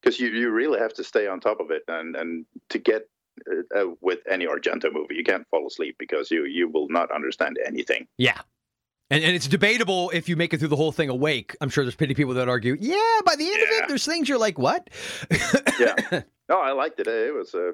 because 0.00 0.20
you 0.20 0.28
you 0.28 0.50
really 0.50 0.78
have 0.80 0.92
to 0.94 1.04
stay 1.04 1.26
on 1.28 1.40
top 1.40 1.60
of 1.60 1.70
it, 1.70 1.82
and 1.88 2.14
and 2.16 2.44
to 2.68 2.78
get 2.78 3.08
uh, 3.50 3.78
uh, 3.78 3.94
with 4.00 4.20
any 4.30 4.46
Argento 4.46 4.92
movie, 4.92 5.14
you 5.14 5.24
can't 5.24 5.46
fall 5.50 5.66
asleep 5.66 5.96
because 5.98 6.30
you 6.30 6.44
you 6.44 6.68
will 6.68 6.88
not 6.88 7.10
understand 7.10 7.58
anything. 7.64 8.06
Yeah. 8.18 8.40
And, 9.10 9.22
and 9.22 9.34
it's 9.36 9.46
debatable 9.46 10.10
if 10.14 10.28
you 10.28 10.36
make 10.36 10.54
it 10.54 10.58
through 10.58 10.68
the 10.68 10.76
whole 10.76 10.92
thing 10.92 11.10
awake. 11.10 11.54
I'm 11.60 11.68
sure 11.68 11.84
there's 11.84 11.94
plenty 11.94 12.12
of 12.12 12.16
people 12.16 12.32
that 12.34 12.48
argue, 12.48 12.78
yeah, 12.80 13.20
by 13.26 13.36
the 13.36 13.46
end 13.46 13.62
of 13.62 13.68
it, 13.68 13.88
there's 13.88 14.06
things 14.06 14.26
you're 14.26 14.38
like, 14.38 14.58
what? 14.58 14.88
Yeah. 15.78 16.22
No, 16.48 16.60
I 16.60 16.72
liked 16.72 17.00
it. 17.00 17.06
It 17.06 17.32
was 17.32 17.54
a 17.54 17.72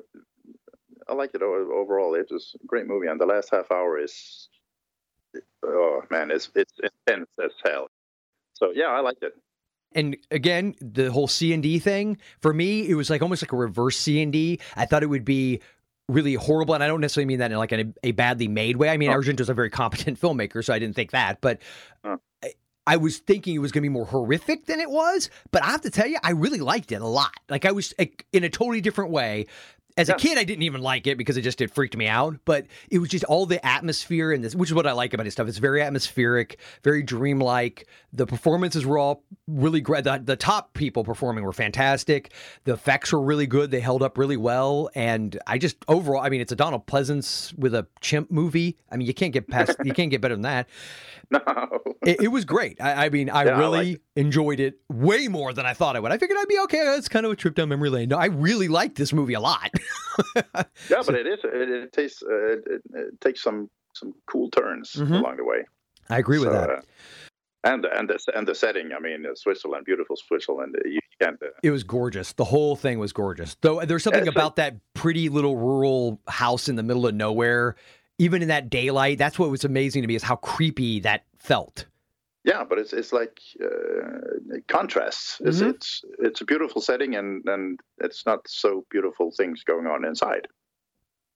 I 1.09 1.15
liked 1.15 1.35
it 1.35 1.43
overall. 1.43 2.15
It 2.15 2.29
was 2.31 2.55
a 2.63 2.67
great 2.67 2.87
movie, 2.87 3.09
and 3.09 3.21
the 3.21 3.27
last 3.27 3.51
half 3.51 3.73
hour 3.73 3.99
is 3.99 4.49
oh 5.65 6.03
man, 6.11 6.31
it's 6.31 6.51
it's 6.55 6.75
intense 6.79 7.29
as 7.43 7.51
hell. 7.65 7.89
So 8.55 8.71
yeah, 8.75 8.87
I 8.87 9.01
liked 9.01 9.23
it. 9.23 9.33
And 9.95 10.17
again, 10.31 10.75
the 10.81 11.11
whole 11.11 11.29
C 11.29 11.53
and 11.53 11.63
D 11.63 11.79
thing 11.79 12.19
for 12.41 12.53
me, 12.53 12.89
it 12.89 12.95
was 12.95 13.11
like 13.11 13.23
almost 13.23 13.43
like 13.43 13.53
a 13.53 13.57
reverse 13.57 13.97
C 13.97 14.23
and 14.23 14.33
D. 14.33 14.61
I 14.77 14.87
thought 14.87 15.03
it 15.03 15.07
would 15.07 15.25
be 15.25 15.61
really 16.09 16.35
horrible, 16.35 16.75
and 16.75 16.83
I 16.83 16.87
don't 16.87 17.01
necessarily 17.01 17.27
mean 17.27 17.39
that 17.41 17.53
in 17.53 17.59
like 17.59 17.73
a, 17.73 17.85
a 18.03 18.13
badly 18.13 18.49
made 18.49 18.77
way. 18.77 18.89
I 18.91 18.97
mean, 18.97 19.11
Oh. 19.11 19.15
Argento's 19.15 19.49
a 19.49 19.55
very 19.55 19.71
competent 19.71 20.21
filmmaker, 20.21 20.65
so 20.65 20.73
I 20.73 20.79
didn't 20.79 20.97
think 20.97 21.11
that, 21.13 21.41
but. 21.41 21.61
Oh. 22.05 22.19
I, 22.43 22.53
I 22.87 22.97
was 22.97 23.19
thinking 23.19 23.55
it 23.55 23.59
was 23.59 23.71
going 23.71 23.83
to 23.83 23.89
be 23.91 23.93
more 23.93 24.07
horrific 24.07 24.65
than 24.65 24.81
it 24.81 24.89
was, 24.91 25.29
but 25.51 25.63
I 25.63 25.67
have 25.67 25.83
to 25.83 25.91
tell 25.91 26.07
you, 26.07 26.17
I 26.23 26.31
really 26.31 26.61
liked 26.61 26.91
it 26.91 27.03
a 27.03 27.07
lot. 27.07 27.35
Like 27.51 27.67
I 27.67 27.73
was 27.73 27.93
like, 27.99 28.25
in 28.33 28.45
a 28.45 28.49
totally 28.49 28.81
different 28.81 29.11
way. 29.11 29.45
As 29.99 30.09
a 30.09 30.15
kid, 30.15 30.39
I 30.39 30.45
didn't 30.45 30.63
even 30.63 30.81
like 30.81 31.07
it 31.07 31.19
because 31.19 31.37
it 31.37 31.43
just 31.43 31.61
it 31.61 31.71
freaked 31.71 31.97
me 31.97 32.07
out. 32.07 32.37
But 32.45 32.67
it 32.91 32.99
was 32.99 33.09
just 33.09 33.25
all 33.25 33.47
the 33.47 33.65
atmosphere 33.65 34.33
and 34.33 34.45
this, 34.45 34.55
which 34.55 34.71
is 34.71 34.75
what 34.75 34.87
I 34.87 34.93
like 34.93 35.15
about 35.15 35.27
his 35.27 35.35
stuff. 35.35 35.49
It's 35.49 35.59
very 35.59 35.83
atmospheric, 35.83 36.59
very 36.83 37.03
dreamlike. 37.03 37.87
The 38.13 38.27
performances 38.27 38.87
were 38.87 38.99
all 38.99 39.23
really 39.47 39.81
great. 39.81 40.05
The, 40.05 40.21
the 40.23 40.37
top 40.37 40.75
people 40.75 41.05
performing 41.05 41.45
were 41.45 41.53
fantastic. 41.53 42.33
The 42.65 42.73
effects 42.75 43.13
were 43.13 43.21
really 43.21 43.47
good. 43.47 43.71
They 43.71 43.81
held 43.81 44.03
up 44.03 44.17
really 44.17 44.37
well. 44.37 44.91
And 44.95 45.39
I 45.47 45.59
just 45.59 45.77
overall, 45.89 46.23
I 46.23 46.29
mean, 46.29 46.41
it's 46.41 46.53
a 46.53 46.57
Donald 46.57 46.87
Pleasence 46.87 47.57
with 47.59 47.75
a 47.75 47.87
chimp 48.01 48.31
movie. 48.31 48.79
I 48.91 48.97
mean, 48.97 49.07
you 49.07 49.15
can't 49.15 49.33
get 49.33 49.49
past, 49.49 49.77
you 49.85 49.93
can't 49.93 50.11
get 50.11 50.21
better 50.21 50.35
than 50.35 50.43
that. 50.43 50.69
No. 51.31 51.41
It, 52.07 52.23
it 52.23 52.29
was 52.29 52.47
great. 52.47 52.81
I, 52.81 53.05
I 53.05 53.09
mean, 53.11 53.29
I 53.29 53.45
Yeah, 53.45 53.57
I 53.57 53.59
really 53.59 53.91
liked 53.91 54.03
enjoyed 54.19 54.59
it 54.61 54.81
way 54.89 55.29
more 55.29 55.53
than 55.53 55.65
I 55.67 55.75
thought 55.75 55.97
I 55.97 56.01
would. 56.01 56.13
I 56.13 56.19
figured 56.19 56.39
I'd 56.41 56.49
be 56.49 56.59
okay. 56.65 56.79
It's 56.97 57.09
kind 57.09 57.25
of 57.25 57.33
a 57.33 57.37
trip 57.37 57.55
down 57.55 57.69
memory 57.69 57.89
lane. 57.91 58.09
No, 58.09 58.19
I 58.19 58.27
really 58.27 58.69
liked 58.69 58.97
this 58.97 59.13
movie 59.13 59.35
a 59.35 59.41
lot. 59.41 59.71
Yeah, 60.91 61.03
but 61.07 61.15
it 61.15 61.27
is. 61.29 61.39
It, 61.45 61.69
it 61.71 61.93
takes 61.93 62.23
uh, 62.23 62.27
it, 62.55 62.63
it, 62.67 62.83
it 62.95 63.21
takes 63.21 63.41
some 63.43 63.71
some 63.95 64.13
cool 64.31 64.51
turns 64.51 64.93
Mhm. 64.95 65.21
along 65.21 65.37
the 65.37 65.45
way. 65.45 65.65
I 66.11 66.19
agree 66.19 66.39
with 66.41 66.51
that. 66.51 66.71
uh, 66.71 66.81
and 67.65 67.85
and 67.85 68.09
the 68.09 68.19
and 68.35 68.47
the 68.49 68.55
setting. 68.55 68.91
I 68.93 68.99
mean, 69.01 69.25
uh, 69.27 69.35
Switzerland, 69.37 69.85
beautiful 69.85 70.17
Switzerland. 70.17 70.75
uh, 70.77 70.89
You 70.89 70.99
can't. 71.21 71.41
Uh, 71.41 71.51
It 71.63 71.71
was 71.71 71.85
gorgeous. 71.85 72.33
The 72.33 72.45
whole 72.45 72.75
thing 72.75 72.99
was 72.99 73.13
gorgeous. 73.13 73.57
Though 73.61 73.85
there's 73.85 74.03
something 74.03 74.25
like- 74.27 74.35
about 74.35 74.57
that 74.57 74.75
pretty 74.95 75.29
little 75.29 75.57
rural 75.57 76.21
house 76.27 76.69
in 76.69 76.75
the 76.77 76.83
middle 76.83 77.07
of 77.07 77.15
nowhere, 77.15 77.77
even 78.19 78.43
in 78.43 78.49
that 78.49 78.71
daylight. 78.71 79.19
That's 79.19 79.39
what 79.39 79.51
was 79.51 79.65
amazing 79.65 80.03
to 80.03 80.09
me 80.09 80.17
is 80.17 80.23
how 80.25 80.37
creepy 80.37 80.99
that 81.01 81.25
felt. 81.39 81.87
Yeah, 82.49 82.65
but 82.65 82.79
it's 82.79 82.95
it's 82.95 83.13
like 83.13 83.39
uh, 83.63 84.57
contrasts. 84.69 85.39
It's 85.45 85.61
Mhm. 85.61 85.75
it's 85.75 86.03
it's 86.19 86.41
a 86.41 86.47
beautiful 86.47 86.81
setting, 86.81 87.15
and 87.15 87.47
and 87.47 87.79
it's 87.99 88.25
not 88.25 88.41
so 88.49 88.87
beautiful 88.91 89.31
things 89.37 89.63
going 89.65 89.87
on 89.87 90.07
inside, 90.07 90.49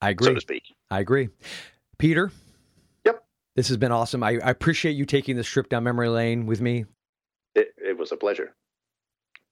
I 0.00 0.08
so 0.08 0.12
agree. 0.12 0.34
to 0.36 0.40
speak. 0.40 0.62
I 0.90 1.00
agree. 1.00 1.28
Peter. 1.98 2.32
Yep. 3.04 3.22
This 3.56 3.68
has 3.68 3.76
been 3.76 3.92
awesome. 3.92 4.22
I, 4.22 4.38
I 4.42 4.50
appreciate 4.50 4.92
you 4.92 5.04
taking 5.04 5.36
this 5.36 5.46
trip 5.46 5.68
down 5.68 5.84
memory 5.84 6.08
lane 6.08 6.46
with 6.46 6.62
me. 6.62 6.86
It, 7.54 7.74
it 7.76 7.98
was 7.98 8.10
a 8.10 8.16
pleasure. 8.16 8.54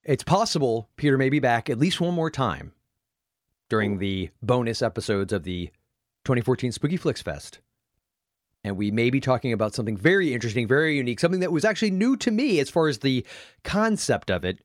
It's 0.03 0.25
possible 0.25 0.89
Peter 0.97 1.19
may 1.19 1.29
be 1.29 1.41
back 1.41 1.69
at 1.69 1.79
least 1.79 2.01
one 2.01 2.15
more 2.15 2.31
time 2.31 2.73
during 3.69 3.99
the 3.99 4.31
bonus 4.43 4.81
episodes 4.81 5.31
of 5.35 5.43
the 5.43 5.67
2014 6.25 6.73
Spooky 6.73 6.97
Flix 6.97 7.21
Fest. 7.21 7.59
And 8.63 8.77
we 8.77 8.91
may 8.91 9.11
be 9.11 9.21
talking 9.21 9.53
about 9.53 9.75
something 9.75 9.97
very 9.97 10.35
interesting, 10.35 10.67
very 10.67 10.97
unique, 10.97 11.21
something 11.21 11.41
that 11.41 11.53
was 11.53 11.65
actually 11.65 11.93
new 11.93 12.17
to 12.19 12.31
me 12.31 12.61
as 12.61 12.69
far 12.69 12.89
as 12.89 12.99
the 12.99 13.25
concept 13.65 14.31
of 14.31 14.45
it. 14.45 14.59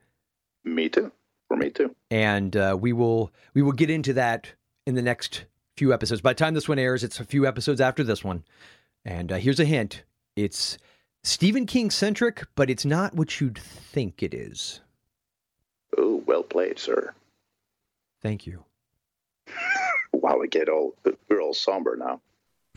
Me 0.64 0.90
too. 0.90 1.12
For 1.48 1.56
me 1.56 1.70
too. 1.70 1.96
And 2.12 2.56
uh, 2.58 2.78
we 2.80 2.92
will 2.92 3.32
we 3.54 3.62
will 3.62 3.72
get 3.72 3.90
into 3.90 4.14
that 4.14 4.52
in 4.86 4.96
the 4.96 5.02
next 5.02 5.46
few 5.78 5.94
episodes. 5.94 6.22
By 6.22 6.32
the 6.34 6.40
time 6.40 6.54
this 6.54 6.68
one 6.68 6.80
airs, 6.80 7.04
it's 7.04 7.20
a 7.20 7.26
few 7.26 7.46
episodes 7.46 7.80
after 7.80 8.04
this 8.04 8.24
one. 8.24 8.44
And 9.06 9.32
uh, 9.32 9.36
here's 9.38 9.60
a 9.60 9.66
hint: 9.66 10.04
it's 10.36 10.78
Stephen 11.24 11.66
King 11.66 11.92
centric, 11.92 12.46
but 12.56 12.70
it's 12.70 12.86
not 12.86 13.14
what 13.14 13.40
you'd 13.40 13.60
think 13.60 14.24
it 14.24 14.34
is. 14.34 14.82
Oh, 15.98 16.24
well 16.26 16.44
played, 16.44 16.80
sir. 16.80 17.14
Thank 18.22 18.46
you. 18.46 18.64
Wow, 20.14 20.38
we 20.40 20.48
get 20.48 20.70
all 20.70 20.96
we're 21.30 21.42
all 21.42 21.54
somber 21.54 21.98
now. 21.98 22.22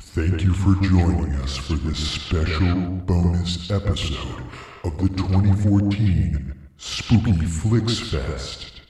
Thank 0.00 0.44
you 0.44 0.52
for 0.54 0.80
joining 0.80 1.32
us 1.40 1.56
for 1.56 1.72
this 1.74 1.98
special 1.98 2.76
bonus 3.04 3.68
episode 3.70 4.44
of 4.84 4.96
the 4.96 5.08
2014 5.08 6.54
Spooky 6.76 7.44
Flix 7.44 7.98
Fest. 7.98 8.80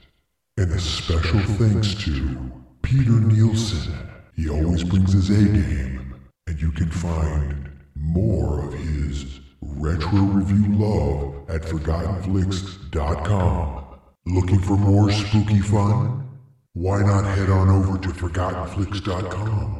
And 0.57 0.71
a 0.71 0.79
special 0.79 1.39
thanks 1.39 1.95
to 2.05 2.51
Peter 2.83 3.09
Nielsen. 3.09 3.91
He 4.35 4.47
always 4.49 4.83
brings 4.83 5.13
his 5.13 5.31
A 5.31 5.43
game, 5.45 6.13
and 6.45 6.61
you 6.61 6.71
can 6.71 6.91
find 6.91 7.71
more 7.95 8.63
of 8.65 8.73
his 8.73 9.39
retro 9.61 10.19
review 10.19 10.75
love 10.75 11.49
at 11.49 11.63
ForgottenFlix.com. 11.63 13.83
Looking 14.27 14.59
for 14.59 14.77
more 14.77 15.09
spooky 15.11 15.61
fun? 15.61 16.29
Why 16.73 17.01
not 17.01 17.25
head 17.25 17.49
on 17.49 17.67
over 17.69 17.97
to 17.97 18.09
ForgottenFlix.com? 18.09 19.78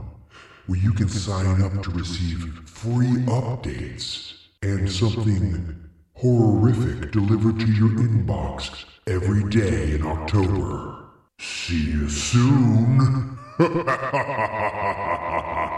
Where 0.69 0.79
you 0.79 0.93
can 0.93 1.09
sign 1.09 1.63
up 1.63 1.81
to 1.81 1.89
receive 1.89 2.69
free 2.69 3.07
updates 3.25 4.35
and 4.61 4.91
something 4.91 5.75
horrific 6.13 7.11
delivered 7.11 7.59
to 7.59 7.71
your 7.71 7.89
inbox 7.89 8.85
every 9.07 9.49
day 9.49 9.95
in 9.95 10.05
October. 10.05 11.05
See 11.39 11.89
you 11.89 12.07
soon. 12.07 13.35